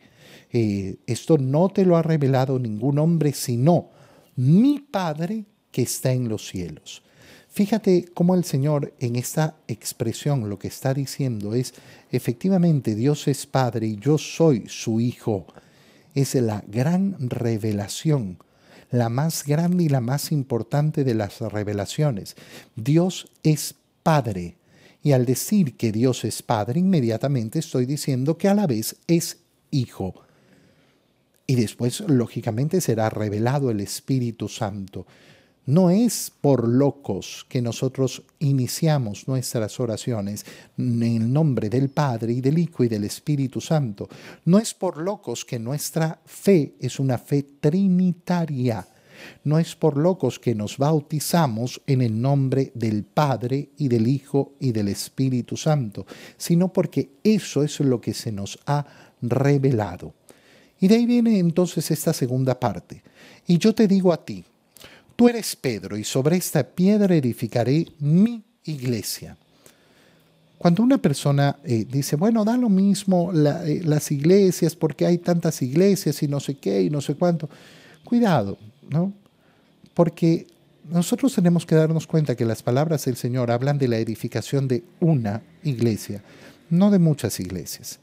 Eh, 0.51 0.97
esto 1.07 1.37
no 1.37 1.69
te 1.69 1.85
lo 1.85 1.97
ha 1.97 2.03
revelado 2.03 2.59
ningún 2.59 2.99
hombre, 2.99 3.33
sino 3.35 3.91
mi 4.37 4.81
Padre 4.81 5.45
que 5.71 5.83
está 5.83 6.13
en 6.13 6.29
los 6.29 6.49
cielos. 6.49 7.03
Fíjate 7.51 8.07
cómo 8.15 8.35
el 8.35 8.45
Señor 8.45 8.95
en 8.99 9.17
esta 9.17 9.57
expresión 9.69 10.49
lo 10.49 10.59
que 10.59 10.69
está 10.69 10.95
diciendo 10.95 11.55
es, 11.55 11.75
efectivamente 12.11 12.95
Dios 12.95 13.29
es 13.29 13.47
Padre 13.47 13.87
y 13.87 13.97
yo 13.97 14.17
soy 14.17 14.65
su 14.69 15.01
Hijo. 15.01 15.47
Es 16.15 16.35
la 16.35 16.65
gran 16.67 17.17
revelación, 17.19 18.39
la 18.91 19.11
más 19.11 19.45
grande 19.45 19.85
y 19.85 19.89
la 19.91 20.01
más 20.01 20.33
importante 20.33 21.05
de 21.05 21.15
las 21.15 21.41
revelaciones. 21.41 22.37
Dios 22.75 23.31
es 23.43 23.75
Padre 24.03 24.57
y 25.07 25.13
al 25.13 25.25
decir 25.25 25.77
que 25.77 25.93
Dios 25.93 26.25
es 26.25 26.43
Padre, 26.43 26.81
inmediatamente 26.81 27.61
estoy 27.61 27.87
diciendo 27.87 28.37
que 28.37 28.49
a 28.49 28.55
la 28.55 28.67
vez 28.67 28.97
es 29.07 29.39
Hijo. 29.71 30.17
Y 31.47 31.55
después, 31.55 32.01
lógicamente, 32.09 32.81
será 32.81 33.09
revelado 33.09 33.71
el 33.71 33.79
Espíritu 33.79 34.49
Santo. 34.49 35.07
No 35.67 35.91
es 35.91 36.33
por 36.41 36.67
locos 36.67 37.47
que 37.49 37.63
nosotros 37.63 38.25
iniciamos 38.41 39.29
nuestras 39.29 39.79
oraciones 39.79 40.45
en 40.77 41.01
el 41.01 41.33
nombre 41.33 41.71
del 41.71 41.89
Padre 41.89 42.33
y 42.33 42.41
del 42.41 42.59
Hijo 42.59 42.83
y 42.83 42.89
del 42.89 43.05
Espíritu 43.05 43.61
Santo. 43.61 44.09
No 44.45 44.59
es 44.59 44.75
por 44.75 44.99
locos 44.99 45.45
que 45.45 45.61
nuestra 45.61 46.21
fe 46.25 46.75
es 46.81 46.99
una 46.99 47.19
fe 47.19 47.45
trinitaria 47.61 48.85
no 49.45 49.59
es 49.59 49.75
por 49.75 49.97
locos 49.97 50.39
que 50.39 50.55
nos 50.55 50.79
bautizamos 50.79 51.81
en 51.87 52.03
el 52.03 52.21
nombre 52.21 52.73
del 52.75 53.05
Padre 53.05 53.71
y 53.77 53.89
del 53.89 54.07
Hijo 54.07 54.55
y 54.61 54.73
del 54.73 54.89
Espíritu 54.89 55.57
Santo, 55.57 56.07
sino 56.37 56.73
porque 56.73 57.11
eso 57.23 57.63
es 57.63 57.81
lo 57.81 58.01
que 58.01 58.15
se 58.15 58.33
nos 58.33 58.59
ha 58.67 58.87
revelado. 59.23 60.15
Y 60.81 60.89
de 60.89 60.97
ahí 60.97 61.07
viene 61.07 61.39
entonces 61.39 61.91
esta 61.91 62.13
segunda 62.13 62.59
parte. 62.59 63.03
Y 63.47 63.59
yo 63.59 63.75
te 63.75 63.89
digo 63.89 64.13
a 64.13 64.25
ti, 64.25 64.45
tú 65.15 65.29
eres 65.29 65.57
Pedro 65.57 65.97
y 65.97 66.05
sobre 66.05 66.37
esta 66.37 66.63
piedra 66.63 67.15
edificaré 67.15 67.87
mi 67.99 68.43
iglesia. 68.65 69.37
Cuando 70.59 70.83
una 70.83 70.99
persona 70.99 71.57
eh, 71.65 71.87
dice, 71.89 72.17
bueno, 72.17 72.45
da 72.45 72.57
lo 72.57 72.69
mismo 72.69 73.31
eh, 73.33 73.83
las 73.85 74.11
iglesias, 74.11 74.75
porque 74.75 75.05
hay 75.05 75.19
tantas 75.19 75.61
iglesias 75.61 76.23
y 76.23 76.29
no 76.29 76.41
sé 76.41 76.57
qué 76.57 76.83
y 76.83 76.91
no 76.91 77.01
sé 77.01 77.15
cuánto, 77.15 77.49
cuidado, 78.05 78.57
¿no? 78.89 79.13
Porque 79.95 80.47
nosotros 80.89 81.35
tenemos 81.35 81.67
que 81.67 81.75
darnos 81.75 82.07
cuenta 82.07 82.37
que 82.37 82.45
las 82.45 82.63
palabras 82.63 83.05
del 83.05 83.17
Señor 83.17 83.51
hablan 83.51 83.79
de 83.79 83.89
la 83.89 83.99
edificación 83.99 84.69
de 84.69 84.85
una 85.01 85.43
iglesia, 85.65 86.23
no 86.71 86.91
de 86.91 86.99
muchas 86.99 87.41
iglesias, 87.41 87.99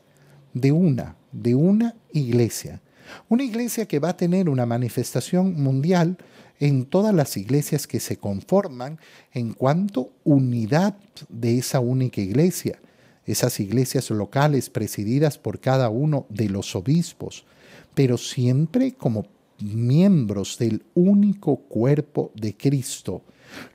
de 0.53 0.71
una, 0.71 1.15
de 1.31 1.55
una 1.55 1.95
iglesia. 2.11 2.81
Una 3.29 3.43
iglesia 3.43 3.85
que 3.85 3.99
va 3.99 4.09
a 4.09 4.17
tener 4.17 4.49
una 4.49 4.65
manifestación 4.65 5.61
mundial 5.61 6.17
en 6.59 6.85
todas 6.85 7.13
las 7.13 7.35
iglesias 7.37 7.87
que 7.87 7.99
se 7.99 8.17
conforman 8.17 8.99
en 9.33 9.53
cuanto 9.53 10.11
unidad 10.23 10.95
de 11.29 11.57
esa 11.57 11.79
única 11.79 12.21
iglesia, 12.21 12.79
esas 13.25 13.59
iglesias 13.59 14.09
locales 14.09 14.69
presididas 14.69 15.37
por 15.37 15.59
cada 15.59 15.89
uno 15.89 16.25
de 16.29 16.49
los 16.49 16.75
obispos, 16.75 17.45
pero 17.93 18.17
siempre 18.17 18.93
como 18.93 19.25
miembros 19.63 20.57
del 20.57 20.83
único 20.93 21.57
cuerpo 21.57 22.31
de 22.35 22.55
Cristo. 22.55 23.23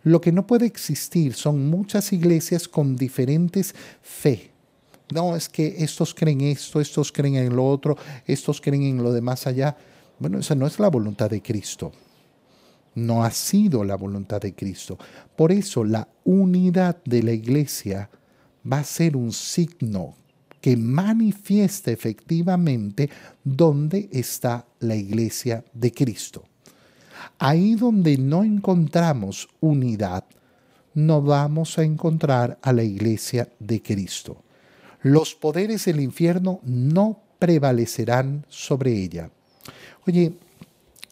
Lo 0.03 0.20
que 0.20 0.33
no 0.33 0.46
puede 0.46 0.66
existir 0.66 1.35
son 1.35 1.68
muchas 1.70 2.12
iglesias 2.12 2.68
con 2.68 2.96
diferentes 2.96 3.74
fe. 4.03 4.51
No, 5.14 5.37
es 5.37 5.48
que 5.48 5.77
estos 5.79 6.14
creen 6.14 6.42
esto, 6.42 6.81
estos 6.81 7.11
creen 7.12 7.37
en 7.37 7.57
lo 7.57 7.66
otro, 7.66 7.96
estos 8.27 8.61
creen 8.61 8.83
en 8.83 9.03
lo 9.03 9.12
de 9.12 9.22
más 9.22 9.46
allá. 9.46 9.77
Bueno, 10.18 10.38
esa 10.38 10.55
no 10.55 10.66
es 10.66 10.79
la 10.79 10.88
voluntad 10.88 11.31
de 11.31 11.40
Cristo. 11.40 11.92
No 12.94 13.24
ha 13.24 13.31
sido 13.31 13.85
la 13.85 13.96
voluntad 13.96 14.40
de 14.40 14.55
Cristo. 14.55 14.98
Por 15.37 15.53
eso 15.53 15.85
la 15.85 16.09
unidad 16.24 17.03
de 17.05 17.22
la 17.22 17.33
iglesia 17.33 18.11
va 18.70 18.81
a 18.81 18.85
ser 18.85 19.16
un 19.16 19.33
signo 19.33 20.17
que 20.61 20.77
manifiesta 20.77 21.90
efectivamente 21.90 23.11
dónde 23.44 24.09
está 24.12 24.66
la 24.81 24.97
iglesia 24.97 25.64
de 25.73 25.92
Cristo. 25.92 26.44
Ahí 27.38 27.75
donde 27.75 28.16
no 28.16 28.44
encontramos 28.44 29.49
unidad, 29.61 30.25
no 30.94 31.23
vamos 31.23 31.79
a 31.79 31.85
encontrar 31.85 32.59
a 32.62 32.73
la 32.73 32.83
iglesia 32.83 33.49
de 33.59 33.83
Cristo. 33.83 34.42
Los 35.03 35.35
poderes 35.35 35.85
del 35.85 36.01
infierno 36.01 36.61
no 36.64 37.21
prevalecerán 37.38 38.44
sobre 38.49 38.92
ella. 38.92 39.31
Oye, 40.07 40.33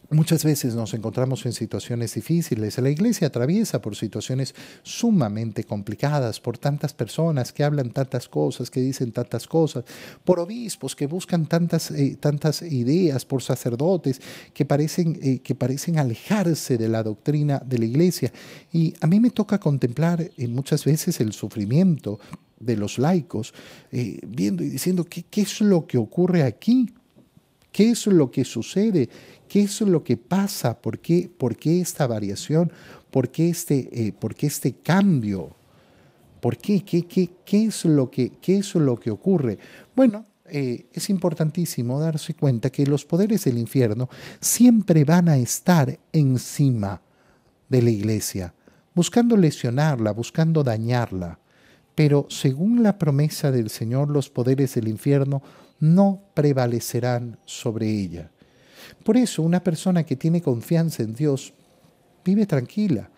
Muchas 0.09 0.45
veces 0.45 0.73
nos 0.73 0.93
encontramos 0.93 1.45
en 1.45 1.51
situaciones 1.51 2.13
difíciles. 2.13 2.77
La 2.77 2.89
iglesia 2.89 3.27
atraviesa 3.27 3.81
por 3.81 3.97
situaciones 3.97 4.55
sumamente 4.81 5.65
complicadas, 5.65 6.39
por 6.39 6.57
tantas 6.57 6.93
personas 6.93 7.51
que 7.51 7.65
hablan 7.65 7.91
tantas 7.91 8.29
cosas, 8.29 8.71
que 8.71 8.79
dicen 8.79 9.11
tantas 9.11 9.47
cosas, 9.47 9.83
por 10.23 10.39
obispos 10.39 10.95
que 10.95 11.07
buscan 11.07 11.45
tantas, 11.45 11.91
eh, 11.91 12.15
tantas 12.17 12.61
ideas, 12.61 13.25
por 13.25 13.43
sacerdotes 13.43 14.21
que 14.53 14.63
parecen, 14.63 15.19
eh, 15.21 15.39
que 15.39 15.55
parecen 15.55 15.99
alejarse 15.99 16.77
de 16.77 16.87
la 16.87 17.03
doctrina 17.03 17.61
de 17.65 17.77
la 17.77 17.85
iglesia. 17.85 18.31
Y 18.71 18.93
a 19.01 19.07
mí 19.07 19.19
me 19.19 19.31
toca 19.31 19.59
contemplar 19.59 20.21
eh, 20.21 20.47
muchas 20.47 20.85
veces 20.85 21.19
el 21.19 21.33
sufrimiento 21.33 22.17
de 22.61 22.77
los 22.77 22.97
laicos, 22.97 23.53
viendo 23.91 24.63
y 24.63 24.69
diciendo, 24.69 25.03
¿qué, 25.03 25.23
¿qué 25.29 25.41
es 25.41 25.61
lo 25.61 25.85
que 25.85 25.99
ocurre 25.99 26.41
aquí? 26.43 26.87
¿Qué 27.71 27.91
es 27.91 28.07
lo 28.07 28.31
que 28.31 28.43
sucede? 28.43 29.07
¿Qué 29.47 29.63
es 29.63 29.81
lo 29.81 30.03
que 30.03 30.17
pasa? 30.17 30.79
¿Por 30.81 30.99
qué, 30.99 31.29
por 31.37 31.55
qué 31.55 31.81
esta 31.81 32.07
variación? 32.07 32.71
¿Por 33.11 33.29
qué 33.29 33.49
este, 33.49 33.89
eh, 33.91 34.11
por 34.11 34.35
qué 34.35 34.47
este 34.47 34.73
cambio? 34.73 35.55
¿Por 36.41 36.57
qué? 36.57 36.83
¿Qué, 36.83 37.05
qué, 37.07 37.29
qué 37.45 37.65
es, 37.65 37.85
lo 37.85 38.11
que, 38.11 38.31
qué 38.41 38.57
es 38.57 38.75
lo 38.75 38.97
que 38.99 39.11
ocurre? 39.11 39.57
Bueno, 39.95 40.25
eh, 40.49 40.85
es 40.93 41.09
importantísimo 41.09 41.99
darse 41.99 42.33
cuenta 42.33 42.69
que 42.69 42.85
los 42.85 43.05
poderes 43.05 43.43
del 43.43 43.57
infierno 43.57 44.09
siempre 44.39 45.03
van 45.03 45.27
a 45.29 45.37
estar 45.37 45.99
encima 46.13 47.01
de 47.67 47.81
la 47.81 47.89
iglesia, 47.89 48.53
buscando 48.93 49.35
lesionarla, 49.35 50.11
buscando 50.11 50.63
dañarla. 50.63 51.39
Pero 51.95 52.27
según 52.29 52.83
la 52.83 52.97
promesa 52.97 53.51
del 53.51 53.69
Señor, 53.69 54.09
los 54.09 54.29
poderes 54.29 54.75
del 54.75 54.87
infierno 54.87 55.41
no 55.79 56.21
prevalecerán 56.33 57.39
sobre 57.45 57.89
ella. 57.89 58.31
Por 59.03 59.17
eso 59.17 59.41
una 59.41 59.63
persona 59.63 60.03
que 60.03 60.15
tiene 60.15 60.41
confianza 60.41 61.03
en 61.03 61.13
Dios 61.13 61.53
vive 62.23 62.45
tranquila. 62.45 63.09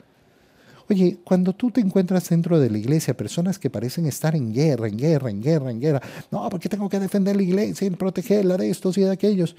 Oye, 0.90 1.20
cuando 1.24 1.54
tú 1.54 1.70
te 1.70 1.82
encuentras 1.82 2.30
dentro 2.30 2.60
de 2.60 2.70
la 2.70 2.80
iglesia 2.80 3.16
personas 3.16 3.60
que 3.60 3.70
parecen 3.70 4.08
estar 4.08 4.36
en 4.36 4.52
guerra, 4.52 4.88
en 4.88 4.98
guerra, 4.98 5.30
en 5.30 5.42
guerra, 5.42 5.70
en 5.70 5.80
guerra, 5.80 6.02
no, 6.32 6.50
porque 6.50 6.68
tengo 6.68 6.90
que 6.90 7.00
defender 7.00 7.36
la 7.36 7.44
iglesia 7.44 7.86
y 7.86 7.92
protegerla 7.92 8.58
de 8.58 8.72
estos 8.72 8.98
y 8.98 9.02
de 9.02 9.12
aquellos. 9.12 9.56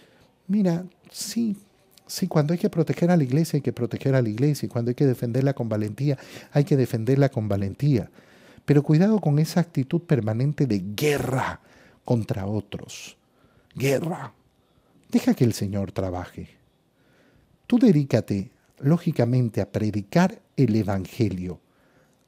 Mira, 0.49 0.85
sí, 1.13 1.57
sí, 2.07 2.27
cuando 2.27 2.53
hay 2.53 2.59
que 2.59 2.69
proteger 2.69 3.13
a 3.13 3.17
la 3.17 3.23
iglesia 3.23 3.59
hay 3.59 3.63
que 3.63 3.73
proteger 3.73 4.17
a 4.17 4.23
la 4.23 4.29
iglesia 4.29 4.67
y 4.67 4.69
cuando 4.69 4.89
hay 4.89 4.97
que 4.97 5.07
defenderla 5.07 5.55
con 5.55 5.69
valentía 5.69 6.19
hay 6.51 6.65
que 6.65 6.77
defenderla 6.77 7.29
con 7.29 7.49
valentía. 7.49 8.11
Pero 8.65 8.83
cuidado 8.83 9.21
con 9.21 9.39
esa 9.39 9.61
actitud 9.61 10.01
permanente 10.03 10.67
de 10.67 10.83
guerra 10.97 11.61
contra 12.05 12.47
otros. 12.47 13.17
Guerra. 13.77 14.35
Deja 15.11 15.35
que 15.35 15.45
el 15.45 15.55
Señor 15.55 15.91
trabaje. 15.91 16.49
Tú 17.67 17.79
dedícate, 17.79 18.53
lógicamente, 18.79 19.61
a 19.61 19.71
predicar 19.71 20.41
el 20.57 20.77
Evangelio, 20.77 21.61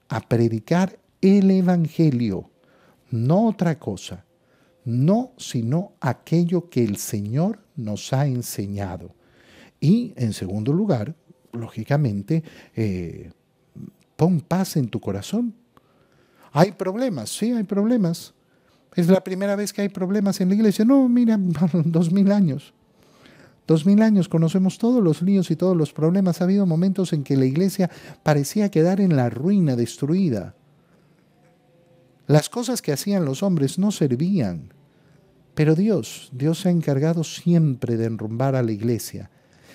a 0.09 0.21
predicar 0.21 0.99
el 1.21 1.51
Evangelio, 1.51 2.51
no 3.11 3.47
otra 3.47 3.79
cosa, 3.79 4.25
no 4.85 5.33
sino 5.37 5.93
aquello 6.01 6.69
que 6.69 6.83
el 6.83 6.97
Señor 6.97 7.61
nos 7.77 8.13
ha 8.13 8.27
enseñado. 8.27 9.15
Y, 9.81 10.13
en 10.17 10.33
segundo 10.33 10.73
lugar, 10.73 11.15
lógicamente, 11.53 12.43
eh, 12.75 13.31
pon 14.17 14.41
paz 14.41 14.77
en 14.77 14.89
tu 14.89 15.01
corazón. 15.01 15.55
¿Hay 16.53 16.73
problemas? 16.73 17.31
Sí, 17.31 17.53
hay 17.53 17.65
problemas. 17.65 18.35
Es 18.95 19.09
la 19.09 19.25
primera 19.25 19.57
vez 19.57 19.73
que 19.73 19.83
hay 19.83 19.89
problemas 19.89 20.41
en 20.41 20.49
la 20.49 20.55
iglesia. 20.55 20.85
No, 20.85 21.09
mira, 21.09 21.39
dos 21.85 22.13
mil 22.13 22.31
años. 22.33 22.75
Dos 23.67 23.87
mil 23.87 24.03
años 24.03 24.29
conocemos 24.29 24.79
todos 24.79 25.03
los 25.03 25.23
líos 25.23 25.51
y 25.51 25.57
todos 25.57 25.77
los 25.77 25.93
problemas. 25.93 26.41
Ha 26.41 26.45
habido 26.45 26.67
momentos 26.67 27.13
en 27.13 27.25
que 27.25 27.37
la 27.37 27.45
iglesia 27.45 27.91
parecía 28.23 28.71
quedar 28.71 29.01
en 29.01 29.17
la 29.17 29.31
ruina, 29.31 29.77
destruida. 29.77 30.55
Las 32.27 32.49
cosas 32.49 32.83
que 32.83 32.93
hacían 32.93 33.25
los 33.25 33.43
hombres 33.43 33.79
no 33.79 33.93
servían. 33.93 34.73
Pero 35.55 35.75
Dios, 35.75 36.31
Dios 36.33 36.61
se 36.61 36.69
ha 36.69 36.73
encargado 36.73 37.25
siempre 37.25 37.97
de 37.97 38.07
enrumbar 38.07 38.57
a 38.57 38.63
la 38.63 38.73
iglesia 38.73 39.31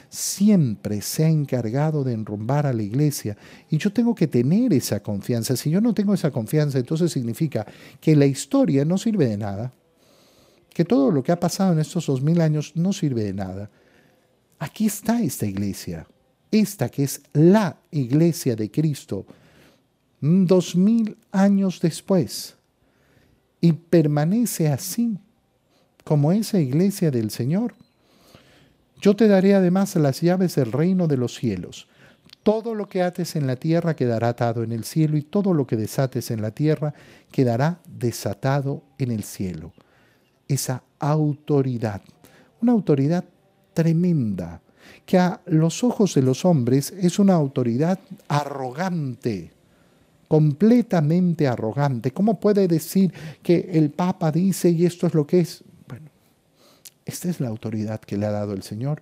siempre 0.10 1.02
se 1.02 1.26
ha 1.26 1.30
encargado 1.30 2.04
de 2.04 2.14
enrumbar 2.14 2.66
a 2.66 2.74
la 2.74 2.84
iglesia. 2.84 3.38
Y 3.70 3.78
yo 3.78 3.92
tengo 3.92 4.16
que 4.16 4.28
tener 4.28 4.74
esa 4.74 5.02
confianza. 5.02 5.56
Si 5.56 5.70
yo 5.70 5.82
no 5.82 5.94
tengo 5.94 6.14
esa 6.14 6.32
confianza, 6.32 6.80
entonces 6.80 7.12
significa 7.12 7.66
que 8.00 8.16
la 8.16 8.26
historia 8.26 8.86
no 8.86 8.98
sirve 8.98 9.28
de 9.28 9.38
nada, 9.38 9.74
que 10.74 10.86
todo 10.86 11.12
lo 11.12 11.24
que 11.24 11.32
ha 11.32 11.40
pasado 11.40 11.74
en 11.74 11.80
estos 11.80 12.06
dos 12.06 12.22
mil 12.22 12.40
años 12.42 12.74
no 12.76 12.94
sirve 12.94 13.24
de 13.24 13.34
nada. 13.34 13.70
Aquí 14.60 14.86
está 14.86 15.22
esta 15.22 15.46
iglesia, 15.46 16.08
esta 16.52 16.90
que 16.90 17.04
es 17.04 17.22
la 17.34 17.78
iglesia 17.92 18.56
de 18.56 18.72
Cristo, 18.72 19.26
dos 20.22 20.76
mil 20.76 21.18
años 21.32 21.80
después, 21.82 22.56
y 23.60 23.74
permanece 23.74 24.70
así 24.70 25.18
como 26.04 26.32
esa 26.32 26.60
iglesia 26.60 27.12
del 27.12 27.32
Señor. 27.32 27.74
Yo 29.00 29.16
te 29.16 29.28
daré 29.28 29.54
además 29.54 29.96
las 29.96 30.22
llaves 30.22 30.56
del 30.56 30.72
reino 30.72 31.08
de 31.08 31.18
los 31.18 31.36
cielos. 31.36 31.88
Todo 32.44 32.76
lo 32.76 32.88
que 32.88 33.04
ates 33.04 33.36
en 33.36 33.46
la 33.46 33.58
tierra 33.58 33.96
quedará 33.96 34.30
atado 34.30 34.64
en 34.64 34.72
el 34.72 34.84
cielo 34.84 35.18
y 35.18 35.22
todo 35.22 35.54
lo 35.54 35.68
que 35.68 35.76
desates 35.76 36.32
en 36.32 36.42
la 36.42 36.52
tierra 36.52 36.94
quedará 37.32 37.80
desatado 37.88 38.84
en 38.98 39.12
el 39.12 39.24
cielo. 39.24 39.74
Esa 40.48 40.84
autoridad, 41.00 42.02
una 42.62 42.72
autoridad 42.72 43.26
tremenda, 43.74 44.62
que 45.06 45.18
a 45.18 45.42
los 45.46 45.84
ojos 45.84 46.16
de 46.16 46.22
los 46.22 46.46
hombres 46.46 46.92
es 46.92 47.20
una 47.20 47.34
autoridad 47.34 48.00
arrogante, 48.28 49.52
completamente 50.28 51.48
arrogante. 51.48 52.12
¿Cómo 52.12 52.40
puede 52.40 52.68
decir 52.68 53.14
que 53.44 53.70
el 53.74 53.92
Papa 53.92 54.32
dice 54.32 54.70
y 54.70 54.86
esto 54.86 55.08
es 55.08 55.14
lo 55.14 55.28
que 55.28 55.42
es? 55.42 55.64
Esta 57.08 57.30
es 57.30 57.40
la 57.40 57.48
autoridad 57.48 58.02
que 58.02 58.18
le 58.18 58.26
ha 58.26 58.32
dado 58.32 58.52
el 58.54 58.64
Señor. 58.64 59.02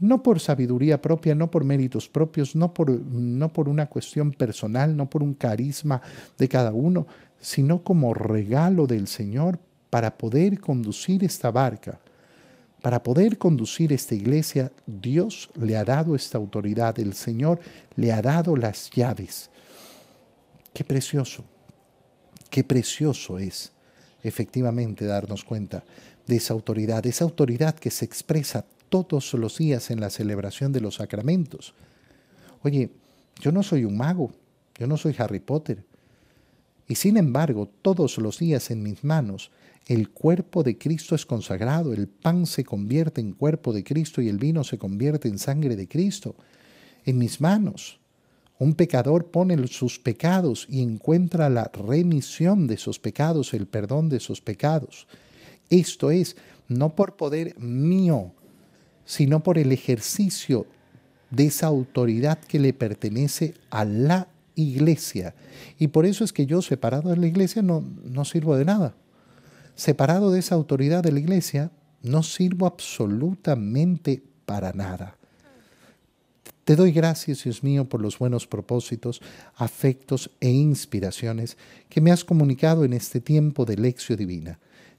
No 0.00 0.22
por 0.22 0.40
sabiduría 0.40 1.02
propia, 1.02 1.34
no 1.34 1.50
por 1.50 1.62
méritos 1.62 2.08
propios, 2.08 2.56
no 2.56 2.72
por, 2.72 2.90
no 2.90 3.52
por 3.52 3.68
una 3.68 3.86
cuestión 3.86 4.32
personal, 4.32 4.96
no 4.96 5.08
por 5.10 5.22
un 5.22 5.34
carisma 5.34 6.00
de 6.38 6.48
cada 6.48 6.72
uno, 6.72 7.06
sino 7.38 7.84
como 7.84 8.14
regalo 8.14 8.86
del 8.86 9.06
Señor 9.06 9.58
para 9.90 10.16
poder 10.16 10.58
conducir 10.60 11.22
esta 11.24 11.50
barca. 11.50 12.00
Para 12.80 13.02
poder 13.02 13.36
conducir 13.36 13.92
esta 13.92 14.14
iglesia, 14.14 14.72
Dios 14.86 15.50
le 15.60 15.76
ha 15.76 15.84
dado 15.84 16.14
esta 16.14 16.38
autoridad, 16.38 16.98
el 16.98 17.12
Señor 17.12 17.60
le 17.96 18.12
ha 18.12 18.22
dado 18.22 18.56
las 18.56 18.90
llaves. 18.90 19.50
Qué 20.72 20.84
precioso, 20.84 21.44
qué 22.48 22.64
precioso 22.64 23.38
es 23.38 23.72
efectivamente 24.22 25.04
darnos 25.04 25.44
cuenta 25.44 25.84
de 26.26 26.36
esa 26.36 26.54
autoridad, 26.54 27.06
esa 27.06 27.24
autoridad 27.24 27.74
que 27.74 27.90
se 27.90 28.04
expresa 28.04 28.64
todos 28.88 29.34
los 29.34 29.58
días 29.58 29.90
en 29.90 30.00
la 30.00 30.10
celebración 30.10 30.72
de 30.72 30.80
los 30.80 30.96
sacramentos. 30.96 31.74
Oye, 32.62 32.90
yo 33.40 33.52
no 33.52 33.62
soy 33.62 33.84
un 33.84 33.96
mago, 33.96 34.32
yo 34.78 34.86
no 34.86 34.96
soy 34.96 35.14
Harry 35.18 35.40
Potter. 35.40 35.84
Y 36.88 36.96
sin 36.96 37.16
embargo, 37.16 37.68
todos 37.82 38.18
los 38.18 38.38
días 38.38 38.70
en 38.70 38.82
mis 38.82 39.04
manos 39.04 39.50
el 39.86 40.10
cuerpo 40.10 40.62
de 40.62 40.78
Cristo 40.78 41.14
es 41.14 41.26
consagrado, 41.26 41.92
el 41.92 42.08
pan 42.08 42.46
se 42.46 42.64
convierte 42.64 43.20
en 43.20 43.32
cuerpo 43.32 43.72
de 43.72 43.84
Cristo 43.84 44.22
y 44.22 44.28
el 44.28 44.38
vino 44.38 44.64
se 44.64 44.78
convierte 44.78 45.28
en 45.28 45.38
sangre 45.38 45.76
de 45.76 45.88
Cristo. 45.88 46.34
En 47.04 47.18
mis 47.18 47.40
manos. 47.40 48.00
Un 48.58 48.74
pecador 48.74 49.26
pone 49.26 49.66
sus 49.66 49.98
pecados 49.98 50.66
y 50.70 50.80
encuentra 50.80 51.50
la 51.50 51.70
remisión 51.74 52.66
de 52.66 52.78
sus 52.78 52.98
pecados, 52.98 53.52
el 53.52 53.66
perdón 53.66 54.08
de 54.08 54.20
sus 54.20 54.40
pecados. 54.40 55.06
Esto 55.70 56.10
es, 56.10 56.36
no 56.68 56.94
por 56.94 57.16
poder 57.16 57.58
mío, 57.58 58.32
sino 59.04 59.42
por 59.42 59.58
el 59.58 59.72
ejercicio 59.72 60.66
de 61.30 61.46
esa 61.46 61.66
autoridad 61.66 62.38
que 62.38 62.58
le 62.58 62.72
pertenece 62.72 63.54
a 63.70 63.84
la 63.84 64.28
iglesia. 64.54 65.34
Y 65.78 65.88
por 65.88 66.06
eso 66.06 66.24
es 66.24 66.32
que 66.32 66.46
yo, 66.46 66.62
separado 66.62 67.10
de 67.10 67.16
la 67.16 67.26
iglesia, 67.26 67.62
no, 67.62 67.84
no 68.04 68.24
sirvo 68.24 68.56
de 68.56 68.64
nada. 68.64 68.94
Separado 69.74 70.30
de 70.30 70.38
esa 70.38 70.54
autoridad 70.54 71.02
de 71.02 71.12
la 71.12 71.20
iglesia, 71.20 71.70
no 72.02 72.22
sirvo 72.22 72.66
absolutamente 72.66 74.22
para 74.46 74.72
nada. 74.72 75.16
Te 76.64 76.76
doy 76.76 76.92
gracias, 76.92 77.44
Dios 77.44 77.62
mío, 77.62 77.84
por 77.84 78.00
los 78.00 78.18
buenos 78.18 78.46
propósitos, 78.46 79.20
afectos 79.56 80.30
e 80.40 80.48
inspiraciones 80.48 81.58
que 81.90 82.00
me 82.00 82.10
has 82.10 82.24
comunicado 82.24 82.84
en 82.84 82.94
este 82.94 83.20
tiempo 83.20 83.66
de 83.66 83.76
lección 83.76 84.18
divina. 84.18 84.58